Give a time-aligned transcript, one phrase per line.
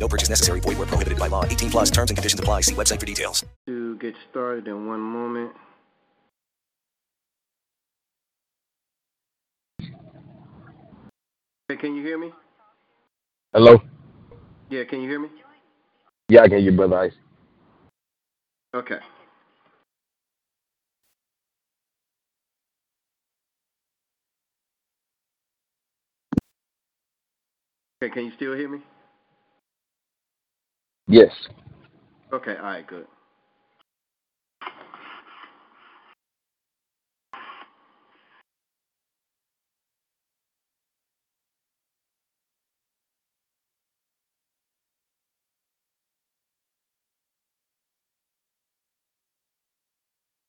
[0.00, 0.60] No purchase necessary.
[0.60, 1.44] Void where prohibited by law.
[1.44, 2.62] 18 plus terms and conditions apply.
[2.62, 3.44] See website for details.
[3.66, 5.52] To get started in one moment.
[11.68, 12.32] Hey, can you hear me?
[13.52, 13.80] Hello?
[14.70, 15.28] Yeah, can you hear me?
[16.28, 17.12] Yeah, I can hear you, Brother Ice.
[18.74, 18.98] Okay.
[28.02, 28.78] Okay, can you still hear me?
[31.10, 31.32] Yes.
[32.32, 33.04] Okay, all right, good.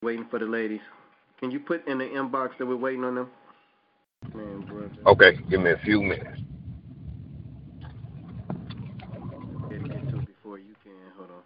[0.03, 0.79] Waiting for the ladies.
[1.39, 3.29] Can you put in the inbox that we're waiting on them?
[4.35, 4.63] Man.
[5.07, 6.39] Okay, give me a few minutes.
[9.63, 10.93] Gotta get to it before you can.
[11.17, 11.41] Hold on.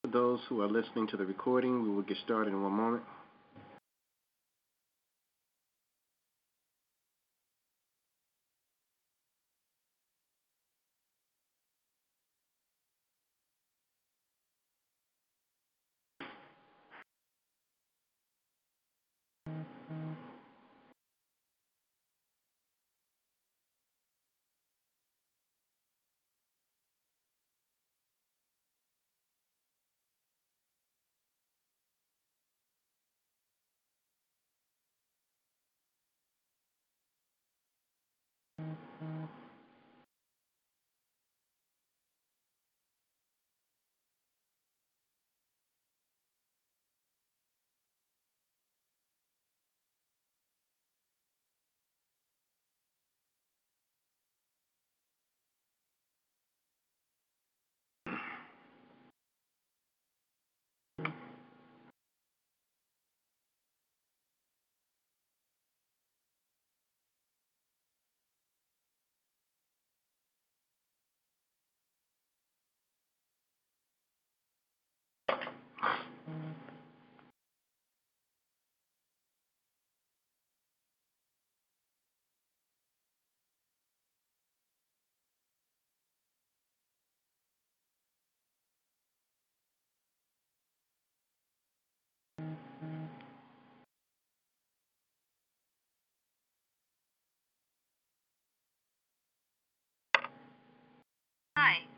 [0.11, 3.03] those who are listening to the recording, we will get started in one moment.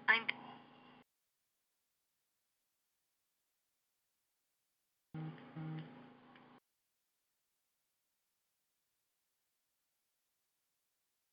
[0.09, 0.23] I'm.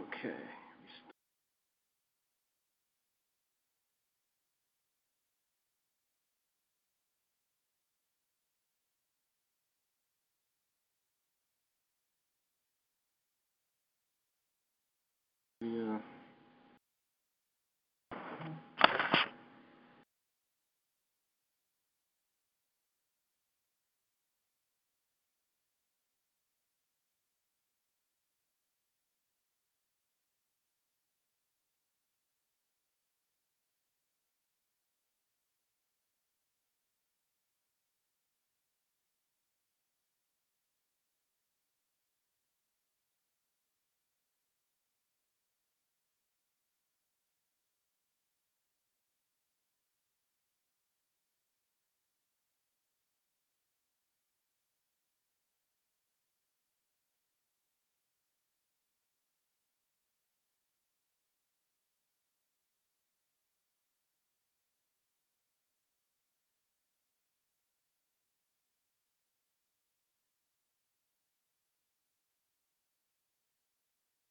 [0.02, 0.36] Okay.
[15.62, 15.98] Yeah.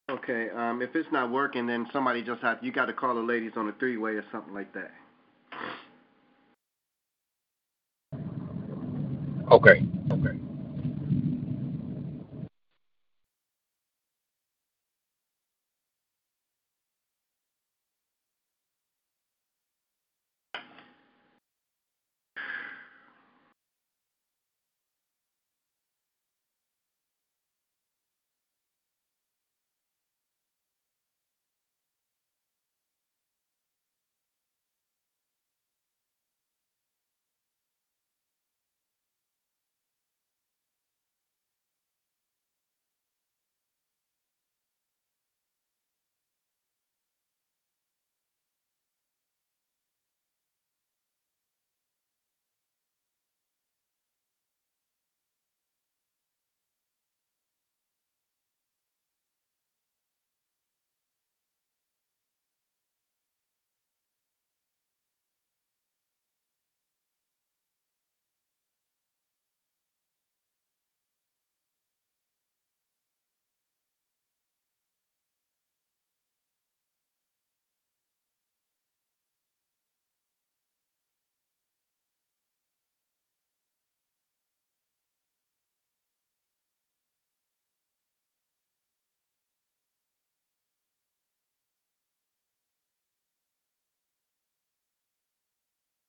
[0.09, 3.21] Okay, um, if it's not working, then somebody just have you got to call the
[3.21, 4.91] ladies on the three way or something like that.
[9.51, 9.85] Okay.
[10.11, 10.39] Okay.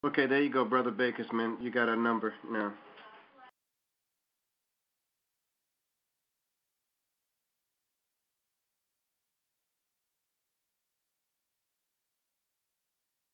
[0.04, 1.62] Okay, there you go, brother Bakersman.
[1.62, 2.72] You got a number now.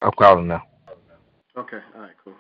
[0.03, 0.63] I'm calling now.
[1.59, 2.35] Okay, all right, cool.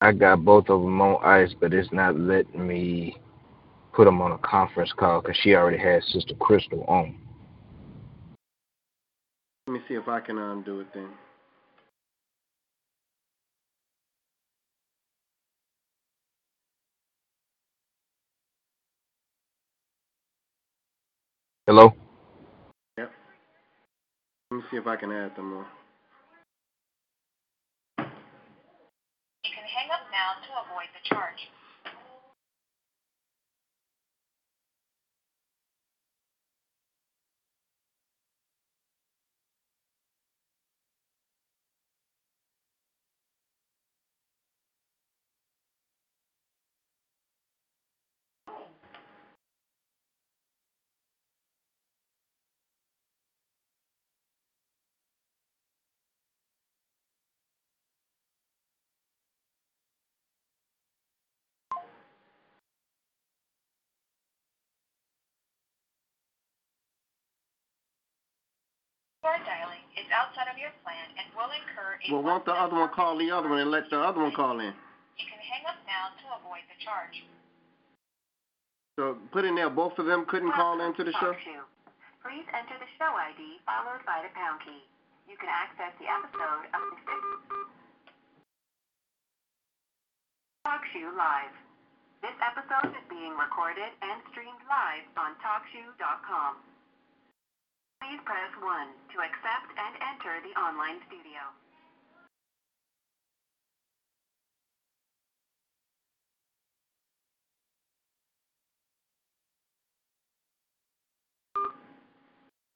[0.00, 3.16] I got both of them on ice, but it's not letting me
[3.92, 7.16] put them on a conference call because she already has Sister Crystal on.
[9.66, 11.08] Let me see if I can um, undo it then.
[21.66, 21.92] Hello?
[22.96, 23.12] Yep.
[24.50, 25.66] Let me see if I can add them more.
[29.44, 31.57] You can hang up now to avoid the charge.
[69.28, 72.80] Card dialing is outside of your plan and will incur a Well, won't the other
[72.80, 74.72] one call the other one and let the other one call in?
[75.20, 77.12] You can hang up now to avoid the charge.
[78.96, 81.36] So put in there, both of them couldn't call into the show?
[81.36, 81.60] Talk show.
[82.24, 84.80] Please enter the show ID followed by the pound key.
[85.28, 87.16] You can access the episode of the
[90.64, 91.52] Talk Show Live.
[92.24, 96.77] This episode is being recorded and streamed live on TalkShoe.com.
[97.98, 101.42] Please press 1 to accept and enter the online studio.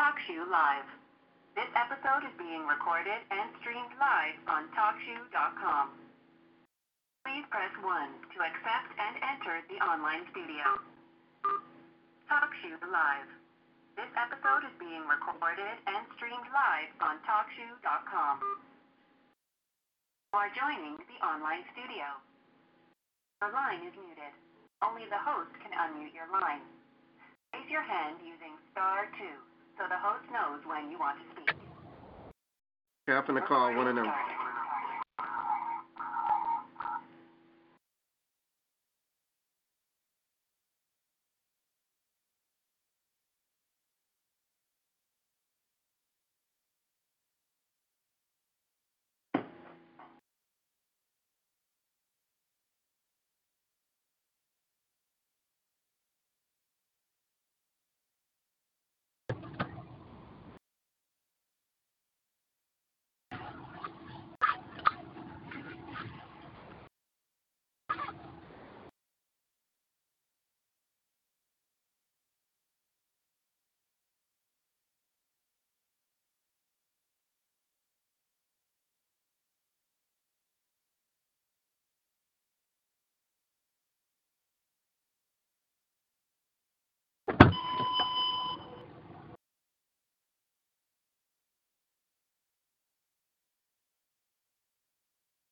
[0.03, 0.91] TalkShoe Live.
[1.55, 5.95] This episode is being recorded and streamed live on TalkShoe.com.
[7.23, 7.87] Please press 1
[8.35, 10.83] to accept and enter the online studio.
[12.27, 13.42] TalkShoe Live.
[13.93, 18.41] This episode is being recorded and streamed live on TalkShoe.com.
[20.33, 22.09] You are joining the online studio.
[23.45, 24.33] The line is muted.
[24.81, 26.65] Only the host can unmute your line.
[27.53, 29.29] Raise your hand using star 2
[29.77, 31.53] so the host knows when you want to speak.
[33.05, 34.09] Okay, I'm call one of oh.
[34.09, 34.13] them.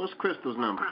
[0.01, 0.87] What's Crystal's number?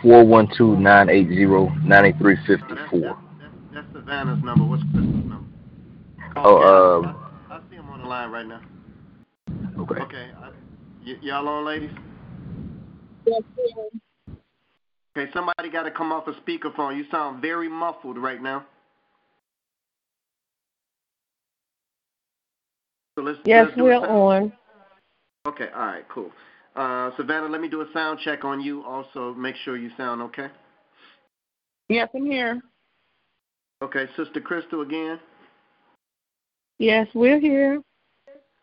[0.00, 3.02] Four one two nine eight zero ninety three fifty That's, four.
[3.02, 4.64] that's, that's, that's Savannah's number.
[4.64, 5.44] What's Crystal's number?
[6.36, 7.18] Oh, Okay, um,
[7.50, 8.62] I, I see him on the line right now.
[9.80, 10.00] okay.
[10.00, 10.50] Okay, I,
[11.04, 11.90] y- y'all on, ladies?
[13.26, 13.42] Yes.
[15.14, 16.96] Okay, somebody got to come off a speakerphone.
[16.96, 18.64] You sound very muffled right now.
[23.14, 24.52] So let's, Yes, let's we're on.
[25.46, 26.30] Okay, all right, cool.
[26.74, 28.82] Uh, Savannah, let me do a sound check on you.
[28.84, 30.48] Also, make sure you sound okay.
[31.88, 32.62] Yes, I'm here.
[33.82, 35.18] Okay, Sister Crystal again.
[36.78, 37.82] Yes, we're here.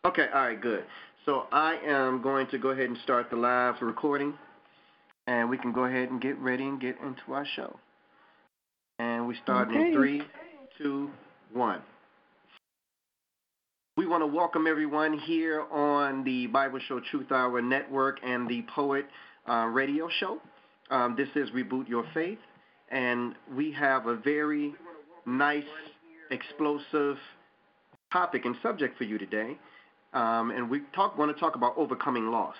[0.04, 0.84] Okay, all right, good.
[1.26, 4.32] So I am going to go ahead and start the live recording,
[5.26, 7.78] and we can go ahead and get ready and get into our show.
[8.98, 9.88] And we start Okay.
[9.88, 10.22] in three,
[10.78, 11.10] two,
[11.52, 11.82] one.
[13.96, 18.64] We want to welcome everyone here on the Bible Show Truth Hour Network and the
[18.72, 19.04] Poet
[19.48, 20.38] uh, Radio Show.
[20.90, 22.38] Um, this is Reboot Your Faith,
[22.90, 24.74] and we have a very
[25.26, 25.64] nice,
[26.30, 27.16] explosive
[28.12, 29.58] topic and subject for you today.
[30.14, 32.56] Um, and we talk, want to talk about overcoming loss.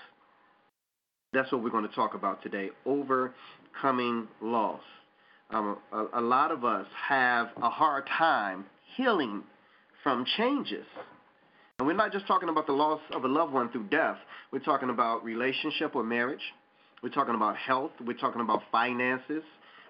[1.32, 4.82] That's what we're going to talk about today overcoming loss.
[5.50, 9.44] Um, a, a lot of us have a hard time healing
[10.02, 10.84] from changes.
[11.80, 14.18] And we're not just talking about the loss of a loved one through death,
[14.52, 16.42] we're talking about relationship or marriage,
[17.02, 19.42] we're talking about health, we're talking about finances,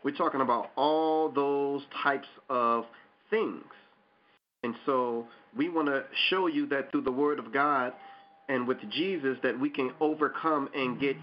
[0.04, 2.84] we're talking about all those types of
[3.28, 3.64] things.
[4.62, 7.92] And so we want to show you that through the Word of God
[8.48, 11.16] and with Jesus that we can overcome and get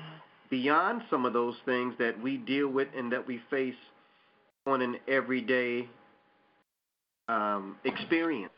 [0.49, 3.73] beyond some of those things that we deal with and that we face
[4.65, 5.87] on an everyday
[7.29, 8.51] um, experience.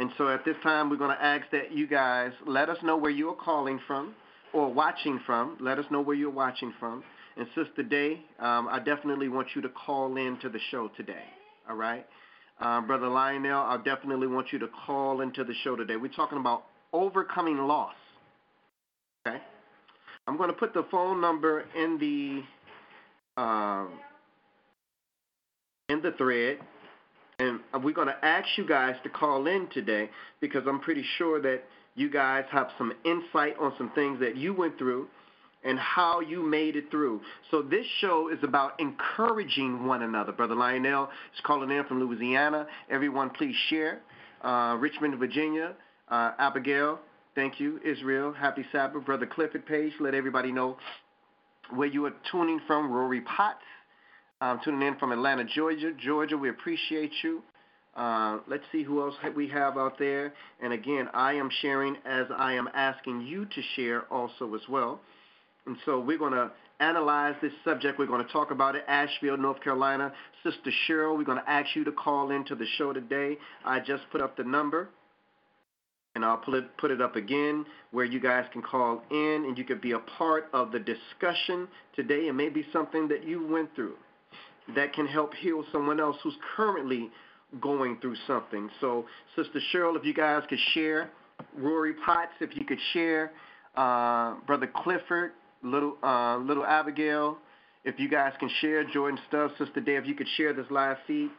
[0.00, 2.96] And so at this time, we're going to ask that you guys let us know
[2.96, 4.14] where you are calling from
[4.54, 5.58] or watching from.
[5.60, 7.04] Let us know where you're watching from.
[7.36, 11.24] And Sister Day, um, I definitely want you to call in to the show today.
[11.68, 12.06] All right?
[12.58, 15.96] Uh, Brother Lionel, I definitely want you to call into the show today.
[15.96, 16.64] We're talking about
[16.94, 17.92] overcoming loss.
[19.26, 19.36] Okay?
[20.26, 21.98] I'm going to put the phone number in
[23.36, 23.90] the um,
[25.90, 26.58] in the thread,
[27.40, 31.40] and we're going to ask you guys to call in today because I'm pretty sure
[31.40, 31.62] that
[31.94, 35.08] you guys have some insight on some things that you went through
[35.64, 37.20] and how you made it through.
[37.50, 40.32] So this show is about encouraging one another.
[40.32, 42.66] Brother Lionel is calling in from Louisiana.
[42.90, 44.00] Everyone, please share.
[44.42, 45.74] Uh, Richmond, Virginia.
[46.08, 46.98] Uh, Abigail,
[47.34, 47.80] thank you.
[47.84, 49.04] Israel, happy Sabbath.
[49.04, 50.76] Brother Clifford Page, let everybody know
[51.74, 52.90] where you are tuning from.
[52.90, 53.60] Rory Potts,
[54.40, 55.92] um, tuning in from Atlanta, Georgia.
[55.98, 57.42] Georgia, we appreciate you.
[57.96, 60.32] Uh, let's see who else we have out there.
[60.62, 65.00] And again, I am sharing as I am asking you to share also as well.
[65.66, 67.98] And so we're going to analyze this subject.
[67.98, 68.84] We're going to talk about it.
[68.88, 70.12] Asheville, North Carolina.
[70.42, 73.36] Sister Cheryl, we're going to ask you to call into the show today.
[73.64, 74.88] I just put up the number,
[76.14, 79.58] and I'll put it, put it up again where you guys can call in and
[79.58, 82.28] you can be a part of the discussion today.
[82.28, 83.96] It may be something that you went through
[84.74, 87.10] that can help heal someone else who's currently
[87.60, 88.70] going through something.
[88.80, 91.10] So, Sister Cheryl, if you guys could share,
[91.56, 93.32] Rory Potts, if you could share,
[93.76, 97.38] uh, Brother Clifford, little uh, little Abigail,
[97.84, 100.98] if you guys can share, Jordan Stubbs, Sister Dave, if you could share this live
[101.06, 101.30] feed,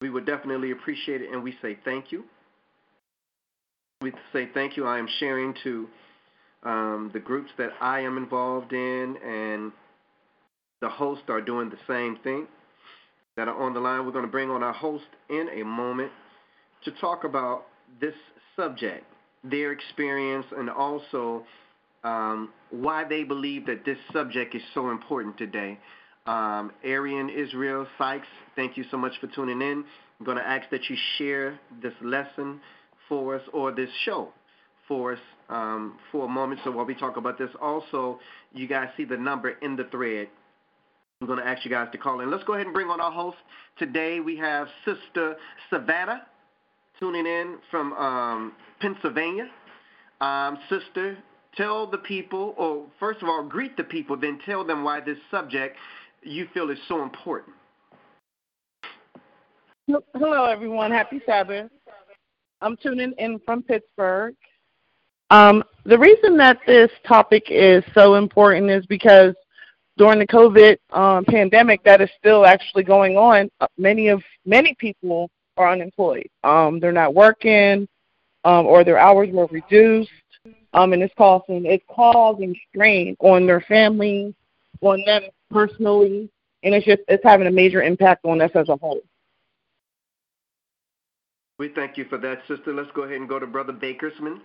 [0.00, 2.24] we would definitely appreciate it, and we say thank you.
[4.02, 4.86] We say thank you.
[4.86, 5.88] I am sharing to
[6.62, 9.72] um, the groups that I am involved in, and
[10.80, 12.46] the hosts are doing the same thing
[13.36, 14.04] that are on the line.
[14.04, 16.12] We're going to bring on our host in a moment
[16.84, 17.66] to talk about
[18.00, 18.14] this
[18.54, 19.04] subject,
[19.44, 21.44] their experience, and also
[22.04, 25.78] um, why they believe that this subject is so important today.
[26.26, 29.84] Um, Arian Israel Sykes, thank you so much for tuning in.
[30.18, 32.60] I'm going to ask that you share this lesson
[33.08, 34.28] for us or this show
[34.88, 35.18] for us
[35.48, 36.60] um, for a moment.
[36.64, 38.18] So while we talk about this, also
[38.52, 40.28] you guys see the number in the thread.
[41.22, 42.30] I'm going to ask you guys to call in.
[42.30, 43.38] Let's go ahead and bring on our host.
[43.78, 45.36] Today we have Sister
[45.70, 46.26] Savannah
[47.00, 49.48] tuning in from um, Pennsylvania.
[50.20, 51.16] Um, sister,
[51.56, 55.16] tell the people, or first of all, greet the people, then tell them why this
[55.30, 55.78] subject
[56.22, 57.54] you feel is so important.
[59.86, 60.90] Hello, everyone.
[60.90, 61.70] Happy Sabbath.
[62.60, 64.34] I'm tuning in from Pittsburgh.
[65.30, 69.34] Um, the reason that this topic is so important is because
[69.96, 74.74] during the COVID um, pandemic that is still actually going on, uh, many of many
[74.78, 76.28] people are unemployed.
[76.44, 77.88] Um, they're not working,
[78.44, 80.10] um, or their hours were reduced,
[80.74, 84.34] um, and it's causing it's causing strain on their families,
[84.80, 86.30] on them personally,
[86.62, 89.00] and it's just it's having a major impact on us as a whole.
[91.58, 92.74] We thank you for that, sister.
[92.74, 94.40] Let's go ahead and go to Brother Bakersman.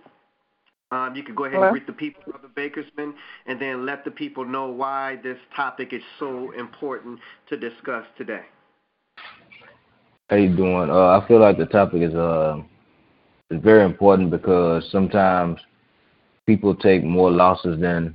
[0.92, 1.68] Um, you could go ahead Hello?
[1.68, 3.14] and greet the people, Brother Bakersman,
[3.46, 8.42] and then let the people know why this topic is so important to discuss today.
[10.28, 10.90] How you doing?
[10.90, 12.60] Uh, I feel like the topic is uh
[13.50, 15.58] is very important because sometimes
[16.46, 18.14] people take more losses than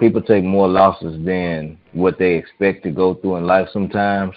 [0.00, 4.34] people take more losses than what they expect to go through in life sometimes.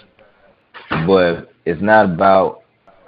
[1.06, 2.59] But it's not about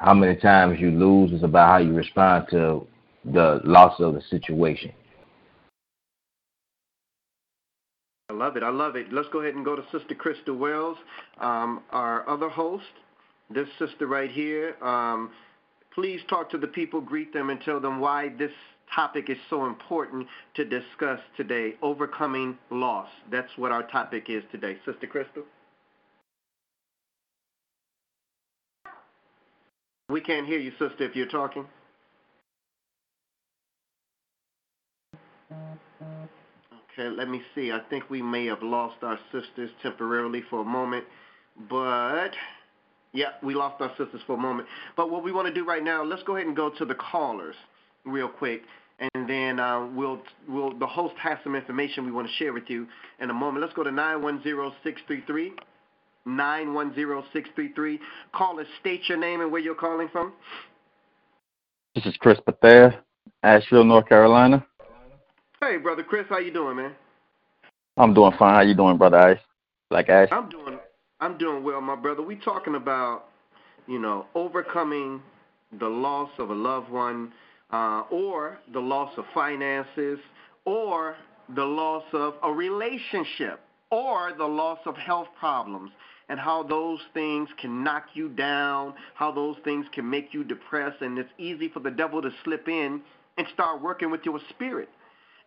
[0.03, 2.85] how many times you lose, is about how you respond to
[3.25, 4.93] the loss of the situation.
[8.29, 8.65] I love it.
[8.65, 9.13] I love it.
[9.13, 10.97] Let's go ahead and go to Sister Krista Wells,
[11.41, 12.85] um, our other host.
[13.49, 14.75] This sister right here.
[14.83, 15.31] Um,
[15.95, 18.51] please talk to the people, greet them, and tell them why this
[18.93, 21.75] topic is so important to discuss today.
[21.81, 23.09] Overcoming loss.
[23.31, 24.79] That's what our topic is today.
[24.85, 25.45] Sister Crystal.
[30.13, 31.65] We can't hear you, sister, if you're talking.
[35.51, 37.73] Okay, let me see.
[37.73, 41.07] I think we may have lost our sisters temporarily for a moment,
[41.71, 42.33] but
[43.15, 44.69] yeah, we lost our sisters for a moment.
[44.99, 46.95] But what we want to do right now, let's go ahead and go to the
[46.95, 47.55] callers
[48.05, 48.61] real quick,
[49.15, 52.69] and then uh, we'll we'll the host has some information we want to share with
[52.69, 52.87] you
[53.19, 53.63] in a moment.
[53.63, 55.53] Let's go to nine one zero six three three.
[56.27, 57.99] 910633.
[58.33, 60.33] Caller, state your name and where you're calling from.
[61.95, 63.03] This is Chris Bethea,
[63.43, 64.65] Asheville, North Carolina.
[65.61, 66.93] Hey, brother Chris, how you doing, man?
[67.97, 68.55] I'm doing fine.
[68.55, 69.39] How you doing, brother Ice?
[69.91, 70.29] Like Ash?
[70.33, 70.79] I'm doing
[71.21, 72.21] I'm doing well, my brother.
[72.21, 73.27] We talking about,
[73.87, 75.23] you know, overcoming
[75.79, 77.33] the loss of a loved one,
[77.71, 80.19] uh, or the loss of finances,
[80.65, 81.15] or
[81.55, 83.61] the loss of a relationship,
[83.93, 85.91] or the loss of health problems,
[86.31, 91.03] and how those things can knock you down, how those things can make you depressed,
[91.03, 93.03] and it's easy for the devil to slip in
[93.37, 94.89] and start working with your spirit.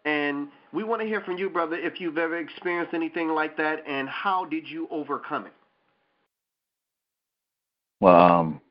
[0.05, 3.83] And we want to hear from you, brother, if you've ever experienced anything like that,
[3.87, 5.53] and how did you overcome it?
[7.99, 8.61] Well, um,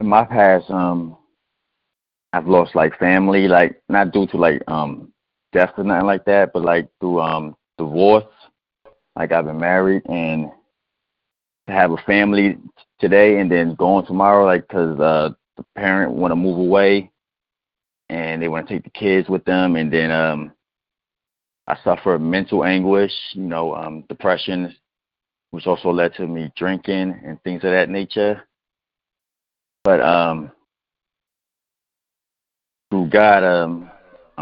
[0.00, 1.16] in my past, um,
[2.32, 5.11] I've lost like family, like not due to like um
[5.52, 8.24] death or nothing like that, but like through um divorce.
[9.16, 10.50] Like I've been married and
[11.66, 12.58] to have a family
[12.98, 17.10] today and then going tomorrow, like because uh, the parent want to move away
[18.08, 20.52] and they want to take the kids with them, and then um,
[21.66, 24.74] I suffer mental anguish, you know, um, depression,
[25.50, 28.42] which also led to me drinking and things of that nature.
[29.84, 30.52] But um,
[32.90, 33.90] through God, um,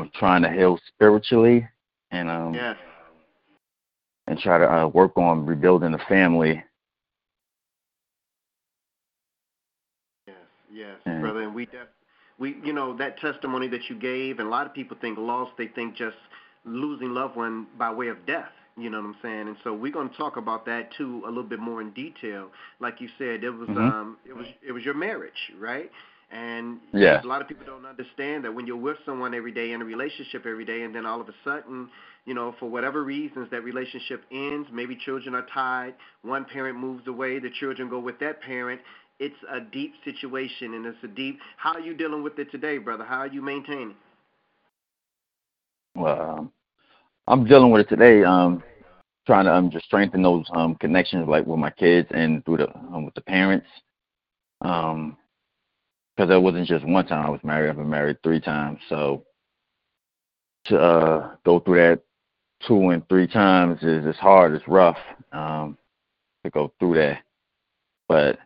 [0.00, 1.68] I'm trying to heal spiritually,
[2.10, 2.76] and um, Yes.
[4.26, 6.62] and try to uh, work on rebuilding the family.
[10.26, 10.36] Yes,
[10.72, 11.20] yes, Mm.
[11.20, 11.42] brother.
[11.42, 11.88] And we, def-
[12.38, 15.50] we, you know, that testimony that you gave, and a lot of people think loss.
[15.58, 16.16] They think just
[16.64, 18.50] losing loved one by way of death.
[18.76, 19.48] You know what I'm saying?
[19.48, 22.50] And so we're going to talk about that too a little bit more in detail.
[22.78, 23.76] Like you said, it was, Mhm.
[23.76, 25.90] um, it was, it was your marriage, right?
[26.30, 27.20] And Yeah.
[27.22, 29.84] a lot of people don't understand that when you're with someone every day in a
[29.84, 31.88] relationship every day, and then all of a sudden,
[32.24, 37.06] you know, for whatever reasons that relationship ends, maybe children are tied, one parent moves
[37.08, 38.80] away, the children go with that parent.
[39.18, 41.38] It's a deep situation, and it's a deep.
[41.56, 43.04] How are you dealing with it today, brother?
[43.04, 43.94] How are you maintaining?
[45.94, 46.52] Well, um,
[47.26, 48.24] I'm dealing with it today.
[48.24, 48.62] Um,
[49.26, 52.76] trying to um just strengthen those um connections, like with my kids and through the
[52.76, 53.66] um, with the parents.
[54.62, 55.16] Um,
[56.20, 57.70] because it wasn't just one time I was married.
[57.70, 59.24] I've been married three times, so
[60.66, 62.02] to uh go through that
[62.66, 64.52] two and three times is it's hard.
[64.52, 64.98] It's rough.
[65.33, 65.78] Um,
[66.44, 67.22] to go through that,
[68.06, 68.38] but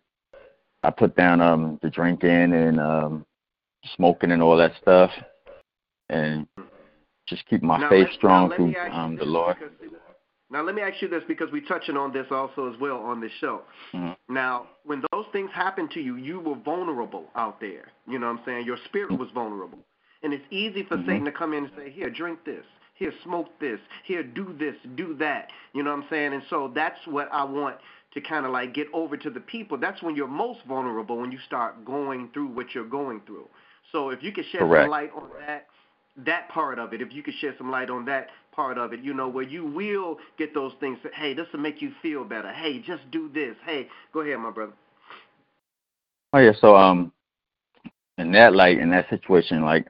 [0.84, 3.26] I put down um the drinking and um
[3.96, 5.10] smoking and all that stuff,
[6.10, 6.46] and
[7.26, 9.56] just keep my Now, faith strong through me ask you um the Lord.
[10.54, 13.20] Now let me ask you this because we're touching on this also as well on
[13.20, 13.62] this show.
[13.92, 14.16] Mhm.
[14.28, 17.88] Now, when those things happened to you, you were vulnerable out there.
[18.06, 18.64] You know what I'm saying?
[18.64, 19.80] Your spirit was vulnerable.
[20.22, 21.06] And it's easy for Mhm.
[21.06, 22.64] Satan to come in and say, Here, drink this.
[22.94, 23.80] Here, smoke this.
[24.04, 25.50] Here, do this, do that.
[25.72, 26.32] You know what I'm saying?
[26.34, 27.80] And so that's what I want
[28.12, 29.76] to kind of like get over to the people.
[29.76, 33.48] That's when you're most vulnerable when you start going through what you're going through.
[33.90, 34.84] So if you could shed Correct.
[34.84, 35.66] some light on that,
[36.16, 39.00] that part of it, if you could shed some light on that part of it,
[39.00, 40.98] you know, where you will get those things.
[41.02, 42.52] That, hey, this will make you feel better.
[42.52, 43.56] Hey, just do this.
[43.66, 44.72] Hey, go ahead, my brother.
[46.32, 47.12] Oh yeah, so um,
[48.18, 49.86] in that light, in that situation, like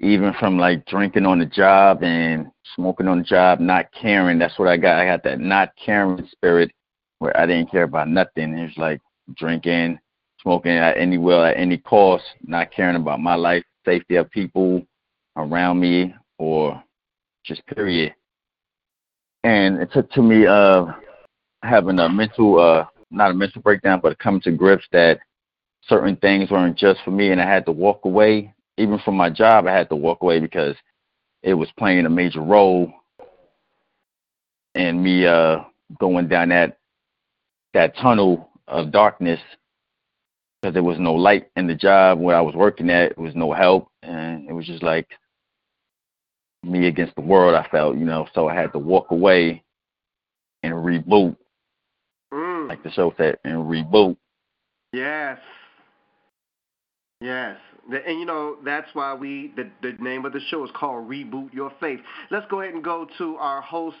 [0.00, 4.38] even from like drinking on the job and smoking on the job, not caring.
[4.38, 4.98] That's what I got.
[4.98, 6.70] I got that not caring spirit
[7.18, 8.58] where I didn't care about nothing.
[8.58, 9.00] It was like
[9.36, 9.98] drinking,
[10.42, 14.82] smoking at any will, at any cost, not caring about my life, safety of people
[15.36, 16.82] around me, or
[17.44, 18.14] just period.
[19.42, 20.86] And it took to me uh
[21.62, 25.20] having a mental uh not a mental breakdown, but coming to grips that
[25.86, 28.54] certain things weren't just for me and I had to walk away.
[28.76, 30.76] Even from my job I had to walk away because
[31.42, 32.92] it was playing a major role
[34.74, 35.60] in me uh
[36.00, 36.78] going down that
[37.74, 39.40] that tunnel of darkness
[40.62, 43.10] because there was no light in the job where I was working at.
[43.10, 45.06] It was no help and it was just like
[46.66, 49.62] me against the world I felt, you know, so I had to walk away
[50.62, 51.36] and reboot,
[52.32, 52.68] Mm.
[52.68, 54.16] like the show said, and reboot.
[54.92, 55.38] Yes.
[57.20, 57.58] Yes.
[57.90, 61.52] And you know, that's why we the the name of the show is called Reboot
[61.52, 62.00] Your Faith.
[62.30, 63.96] Let's go ahead and go to our host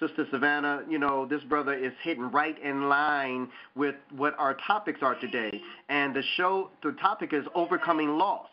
[0.00, 5.00] Sister Savannah, you know, this brother is hitting right in line with what our topics
[5.02, 5.60] are today.
[5.88, 8.48] And the show, the topic is overcoming loss.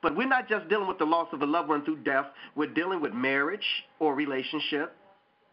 [0.00, 2.26] But we're not just dealing with the loss of a loved one through death.
[2.54, 3.66] We're dealing with marriage
[3.98, 4.94] or relationship,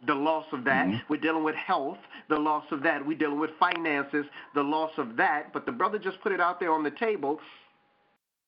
[0.06, 0.88] the loss of that.
[0.88, 1.02] Mhm.
[1.10, 3.06] We're dealing with health, the loss of that.
[3.06, 5.52] We're dealing with finances, the loss of that.
[5.52, 7.42] But the brother just put it out there on the table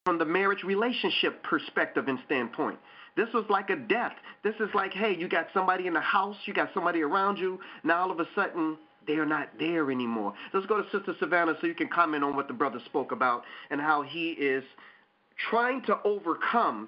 [0.06, 2.80] from the marriage relationship perspective and standpoint.
[3.16, 4.14] This was like a death.
[4.44, 7.60] This is like, hey, you got somebody in the house, you got somebody around you.
[7.84, 10.34] Now all of a sudden, they're not there anymore.
[10.54, 13.44] Let's go to Sister Savannah so you can comment on what the brother spoke about
[13.72, 14.64] and how he is
[15.50, 16.88] trying to overcome,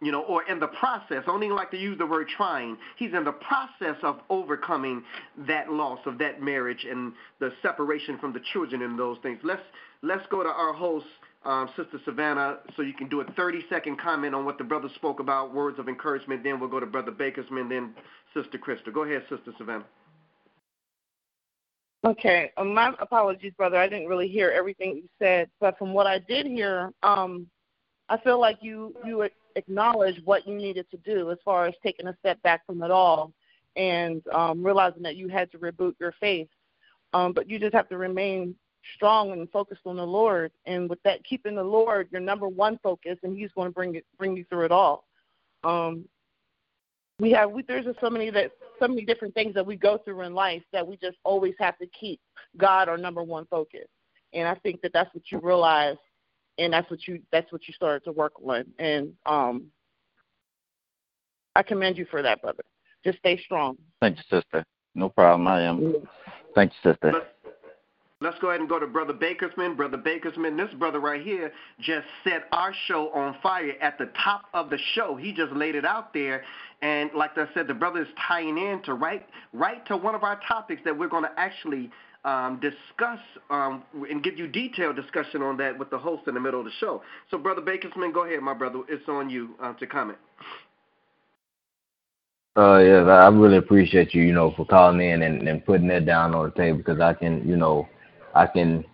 [0.00, 1.22] you know, or in the process.
[1.22, 2.76] I don't even like to use the word trying.
[2.96, 5.02] He's in the process of overcoming
[5.46, 9.38] that loss of that marriage and the separation from the children and those things.
[9.42, 9.62] Let's
[10.02, 11.06] let's go to our host,
[11.44, 14.88] um, Sister Savannah, so you can do a 30 second comment on what the brother
[14.94, 16.44] spoke about, words of encouragement.
[16.44, 17.94] Then we'll go to Brother Bakersman, then
[18.34, 18.92] Sister Krista.
[18.92, 19.86] Go ahead, Sister Savannah.
[22.04, 23.76] Okay, um, my apologies, brother.
[23.76, 27.48] I didn't really hear everything you said, but from what I did hear, um,
[28.08, 32.06] I feel like you you acknowledged what you needed to do as far as taking
[32.06, 33.32] a step back from it all
[33.76, 36.48] and um, realizing that you had to reboot your faith.
[37.12, 38.54] Um, but you just have to remain
[38.96, 42.78] strong and focused on the Lord, and with that, keeping the Lord your number one
[42.82, 45.04] focus, and He's going to bring it bring you through it all.
[45.64, 46.04] Um,
[47.18, 49.98] we have we, there's just so many that so many different things that we go
[49.98, 52.20] through in life that we just always have to keep
[52.56, 53.86] God our number one focus.
[54.32, 55.96] And I think that that's what you realize,
[56.58, 58.64] and that's what you that's what you started to work on.
[58.78, 59.66] And um,
[61.54, 62.64] I commend you for that, brother.
[63.04, 63.76] Just stay strong.
[64.00, 64.64] Thank you, sister.
[64.94, 65.46] No problem.
[65.46, 65.94] I am.
[66.54, 67.12] Thank you, sister.
[67.12, 67.26] Let's,
[68.20, 69.76] Let's go ahead and go to Brother Bakersman.
[69.76, 74.46] Brother Bakersman, this brother right here just set our show on fire at the top
[74.54, 75.14] of the show.
[75.14, 76.42] He just laid it out there.
[76.82, 80.24] And like I said, the brother is tying in to right, right to one of
[80.24, 81.92] our topics that we're going to actually
[82.24, 86.40] um, discuss um, and give you detailed discussion on that with the host in the
[86.40, 87.02] middle of the show.
[87.30, 88.82] So, Brother Bakersman, go ahead, my brother.
[88.88, 90.18] It's on you uh, to comment.
[92.56, 96.06] Uh, yeah, I really appreciate you, you know, for calling in and, and putting that
[96.06, 97.88] down on the table because I can, you know,
[98.34, 98.84] I can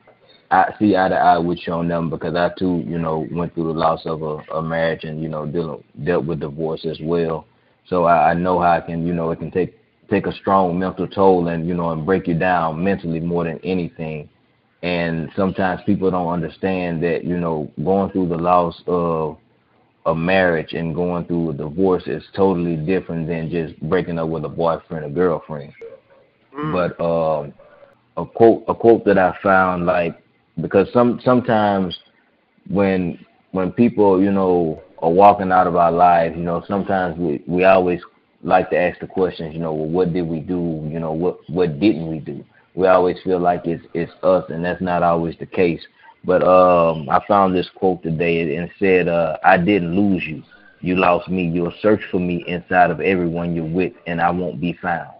[0.50, 3.54] I see eye to eye with you on them because I too, you know, went
[3.54, 6.98] through the loss of a, a marriage and you know dealing dealt with divorce as
[7.02, 7.46] well.
[7.88, 9.76] So I, I know how I can, you know, it can take
[10.14, 13.58] take a strong mental toll and you know and break you down mentally more than
[13.64, 14.28] anything.
[14.82, 19.38] And sometimes people don't understand that you know going through the loss of
[20.06, 24.44] a marriage and going through a divorce is totally different than just breaking up with
[24.44, 25.72] a boyfriend or girlfriend.
[26.56, 26.72] Mm.
[26.72, 27.54] But um
[28.16, 30.22] a quote a quote that I found like
[30.60, 31.98] because some sometimes
[32.68, 33.18] when
[33.50, 37.64] when people you know are walking out of our lives, you know, sometimes we we
[37.64, 38.00] always
[38.44, 40.86] like to ask the questions, you know, well, what did we do?
[40.90, 42.44] You know, what what didn't we do?
[42.74, 45.80] We always feel like it's it's us, and that's not always the case.
[46.24, 50.42] But um, I found this quote today and said, uh, "I didn't lose you.
[50.80, 51.48] You lost me.
[51.48, 55.10] You'll search for me inside of everyone you're with, and I won't be found."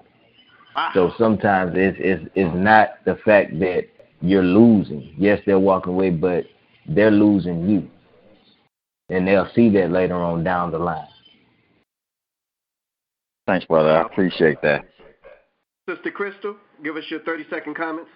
[0.92, 3.87] So sometimes it's, it's it's not the fact that
[4.20, 5.14] you're losing.
[5.16, 6.44] Yes, they're walking away, but
[6.87, 7.88] they're losing you,
[9.08, 11.06] and they'll see that later on down the line.
[13.46, 13.90] Thanks, brother.
[13.90, 14.87] I appreciate that.
[15.88, 18.11] Sister Crystal, give us your 30 second comments.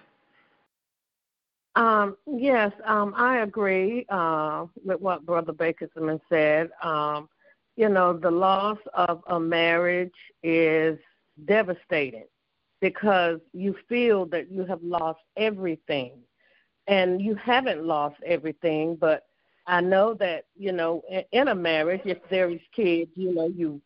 [1.75, 6.71] Um, yes, um, I agree uh, with what Brother Bakerson said.
[6.81, 7.29] Um,
[7.77, 10.97] you know, the loss of a marriage is
[11.45, 12.25] devastating
[12.81, 16.13] because you feel that you have lost everything.
[16.87, 19.27] And you haven't lost everything, but
[19.67, 23.79] I know that, you know, in a marriage, if there is kids, you know, you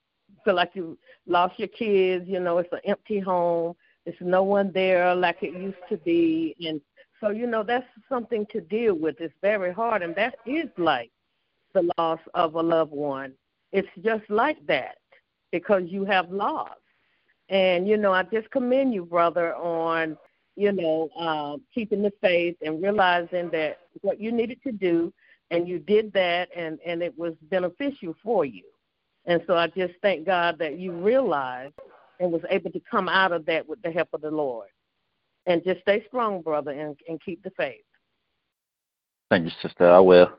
[0.44, 3.76] feel like you lost your kids, you know, it's an empty home,
[4.06, 6.56] there's no one there like it used to be.
[6.66, 6.82] And
[7.22, 9.16] so, you know, that's something to deal with.
[9.20, 11.10] It's very hard, and that is like
[11.74, 13.34] the loss of a loved one.
[13.72, 14.98] It's just like that
[15.52, 16.74] because you have lost.
[17.50, 20.18] And you know, I just commend you, brother, on
[20.56, 25.14] you know uh, keeping the faith and realizing that what you needed to do,
[25.52, 28.64] and you did that, and and it was beneficial for you.
[29.26, 31.76] And so I just thank God that you realized
[32.20, 34.68] and was able to come out of that with the help of the Lord.
[35.46, 37.84] And just stay strong, brother, and, and keep the faith.
[39.30, 39.90] Thank you, sister.
[39.90, 40.30] I will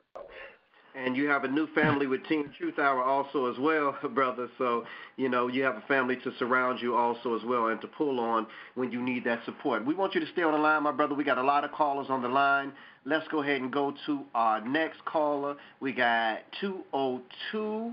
[0.94, 4.48] and you have a new family with Team Truth Hour also as well, brother.
[4.58, 4.84] So
[5.16, 8.20] you know you have a family to surround you also as well, and to pull
[8.20, 9.84] on when you need that support.
[9.84, 11.14] We want you to stay on the line, my brother.
[11.14, 12.72] We got a lot of callers on the line.
[13.04, 15.56] Let's go ahead and go to our next caller.
[15.80, 17.92] We got 202.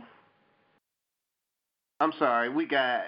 [2.02, 3.04] I'm sorry, we got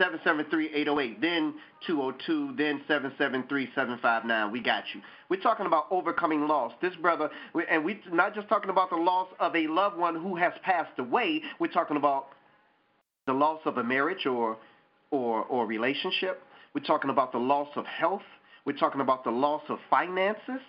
[0.00, 1.54] 773-808, then
[1.86, 4.50] 202, then 773-759.
[4.50, 5.00] We got you.
[5.28, 6.72] We're talking about overcoming loss.
[6.82, 7.30] This brother,
[7.70, 10.98] and we're not just talking about the loss of a loved one who has passed
[10.98, 11.40] away.
[11.60, 12.30] We're talking about
[13.28, 14.56] the loss of a marriage or
[15.12, 16.42] or or relationship.
[16.74, 18.22] We're talking about the loss of health.
[18.64, 20.60] We're talking about the loss of finances.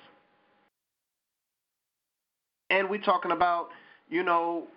[2.69, 3.69] And we're talking about,
[4.09, 4.67] you know,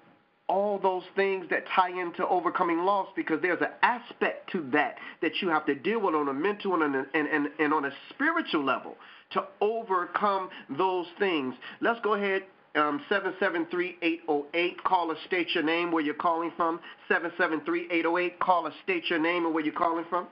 [0.49, 5.33] all those things that tie into overcoming loss because there's an aspect to that that
[5.41, 8.65] you have to deal with on a mental and, and, and, and on a spiritual
[8.65, 8.97] level
[9.33, 11.55] to overcome those things.
[11.81, 12.43] Let's go ahead.
[12.77, 14.77] Um, 773-808.
[14.85, 16.79] Call us, state your name, where you're calling from.
[17.11, 18.39] 773-808.
[18.39, 20.27] Call us, state your name and where you're calling from.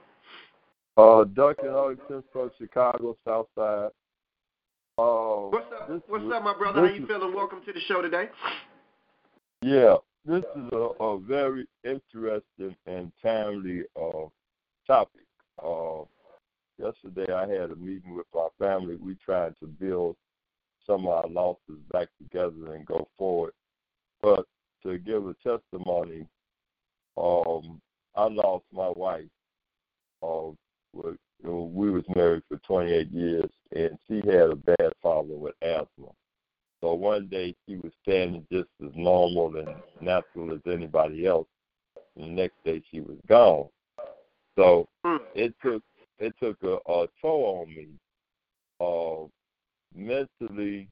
[0.95, 3.89] Uh, Duncan Huntington from Chicago, South Side.
[4.97, 6.87] Uh, what's up, what's up my brother?
[6.87, 7.33] How you feeling?
[7.33, 8.29] Welcome to the show today.
[9.65, 14.27] Yeah, this is a, a very interesting and timely uh,
[14.85, 15.25] topic.
[15.57, 16.03] Uh,
[16.77, 18.95] yesterday, I had a meeting with our family.
[18.97, 20.17] We tried to build
[20.85, 23.53] some of our losses back together and go forward.
[24.21, 24.45] But
[24.83, 26.27] to give a testimony,
[27.17, 27.81] um,
[28.13, 29.25] I lost my wife.
[30.21, 30.51] Uh,
[31.43, 36.11] know, we was married for 28 years, and she had a bad father with asthma.
[36.85, 39.69] So one day she was standing just as normal and
[40.01, 41.47] natural as anybody else.
[42.15, 43.69] And the next day she was gone.
[44.55, 45.15] So hmm.
[45.33, 45.81] it took
[46.19, 47.87] it took a, a toll on me,
[48.79, 49.25] uh,
[49.95, 50.87] mentally,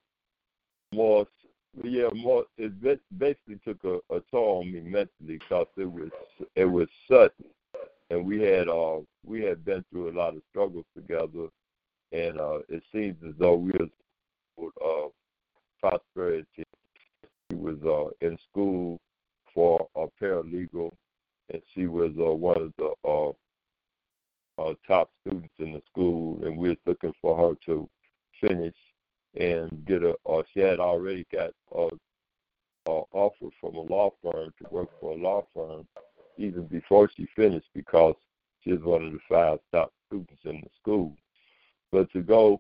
[0.96, 1.28] more
[1.84, 2.46] yeah, more.
[2.58, 2.74] It
[3.20, 6.10] basically took a, a toll on me mentally because it was
[6.56, 7.46] it was sudden,
[8.10, 11.50] and we had uh we had been through a lot of struggles together,
[12.12, 13.72] and uh, it seems as though we
[14.58, 15.10] was uh,
[15.84, 16.64] prosperity.
[17.52, 19.00] She was uh, in school
[19.54, 20.92] for a paralegal,
[21.52, 23.30] and she was uh, one of the uh,
[24.62, 27.90] uh, top students in the school, and we was looking for her to
[28.40, 28.76] finish
[29.40, 30.16] and get a.
[30.28, 31.90] Uh, she had already got a,
[32.88, 35.86] a offer from a law firm to work for a law firm
[36.38, 38.16] even before she finished because
[38.62, 41.16] she was one of the five top students in the school.
[41.92, 42.60] But to go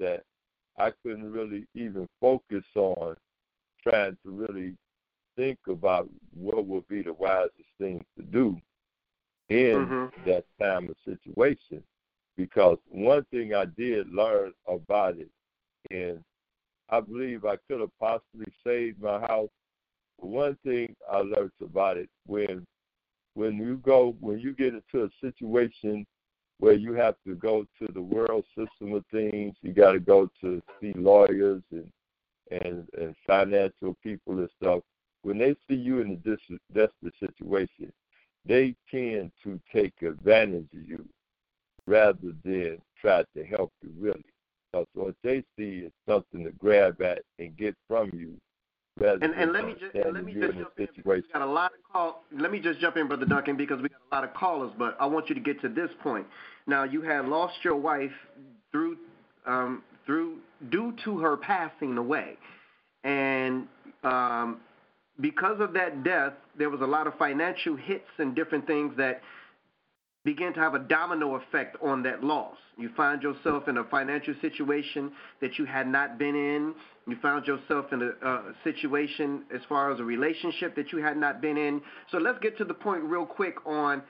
[0.00, 0.24] that
[0.78, 3.16] I couldn't really even focus on
[3.86, 4.74] trying to really
[5.36, 8.60] think about what would be the wisest thing to do
[9.48, 10.28] in mm-hmm.
[10.30, 11.82] that time of situation.
[12.36, 15.30] Because one thing I did learn about it,
[15.90, 16.22] and
[16.88, 19.50] I believe I could have possibly saved my house
[20.22, 22.66] one thing I learned about it when
[23.34, 26.06] when you go when you get into a situation
[26.60, 30.30] where you have to go to the world system of things, you got to go
[30.40, 31.90] to see lawyers and
[32.50, 34.80] and and financial people and stuff.
[35.22, 37.92] When they see you in a desperate situation,
[38.44, 41.04] they tend to take advantage of you
[41.86, 44.24] rather than try to help you really.
[44.72, 48.36] Because what they see is something to grab at and get from you
[49.00, 50.88] and, and let me just let me just jump in.
[51.04, 52.24] We got a lot of call.
[52.36, 54.72] Let me just jump in, brother Duncan, because we lot of callers.
[54.78, 56.26] But I want you to get to this point.
[56.66, 58.12] Now you had lost your wife
[58.72, 58.96] through
[59.46, 60.38] um, through
[60.70, 62.36] due to her passing away,
[63.04, 63.66] and
[64.04, 64.60] um,
[65.20, 69.20] because of that death, there was a lot of financial hits and different things that
[70.24, 72.56] begin to have a domino effect on that loss.
[72.76, 76.74] You find yourself in a financial situation that you had not been in.
[77.06, 81.16] You found yourself in a, a situation as far as a relationship that you had
[81.16, 81.80] not been in.
[82.10, 84.02] So let's get to the point real quick on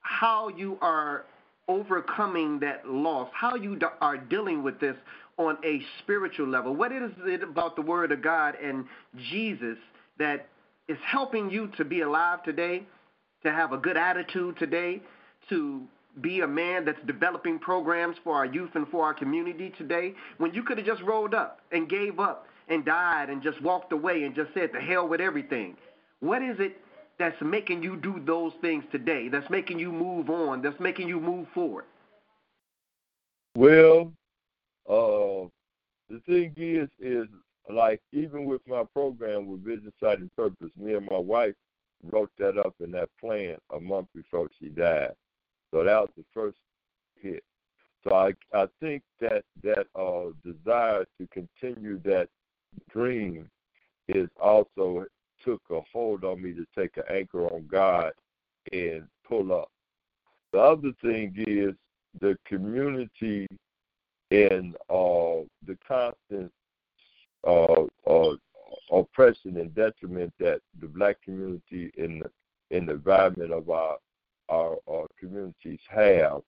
[0.00, 1.26] how you are
[1.68, 4.96] overcoming that loss, how you are dealing with this
[5.38, 6.74] on a spiritual level.
[6.74, 8.84] What is it about the Word of God and
[9.30, 9.78] Jesus
[10.18, 10.48] that
[10.88, 12.82] is helping you to be alive today,
[13.44, 15.00] to have a good attitude today,
[15.48, 15.82] to
[16.20, 20.52] be a man that's developing programs for our youth and for our community today when
[20.52, 24.24] you could have just rolled up and gave up and died and just walked away
[24.24, 25.76] and just said the hell with everything?
[26.20, 26.76] What is it
[27.18, 29.28] that's making you do those things today?
[29.28, 30.62] That's making you move on?
[30.62, 31.84] That's making you move forward?
[33.56, 34.12] Well,
[34.88, 35.48] uh,
[36.08, 37.26] the thing is, is
[37.70, 41.54] like even with my program with Vision Sight and Purpose, me and my wife
[42.02, 45.12] wrote that up in that plan a month before she died.
[45.72, 46.58] So that was the first
[47.20, 47.42] hit.
[48.04, 52.28] So I I think that that uh, desire to continue that
[52.90, 53.48] dream
[54.08, 55.06] is also
[55.44, 58.12] took a hold on me to take an anchor on God
[58.72, 59.70] and pull up.
[60.52, 61.74] The other thing is
[62.20, 63.46] the community
[64.30, 66.52] and uh, the constant
[67.46, 68.34] uh, uh,
[68.90, 72.30] oppression and detriment that the black community in the
[72.76, 73.96] in the environment of our
[74.48, 76.42] our, our communities have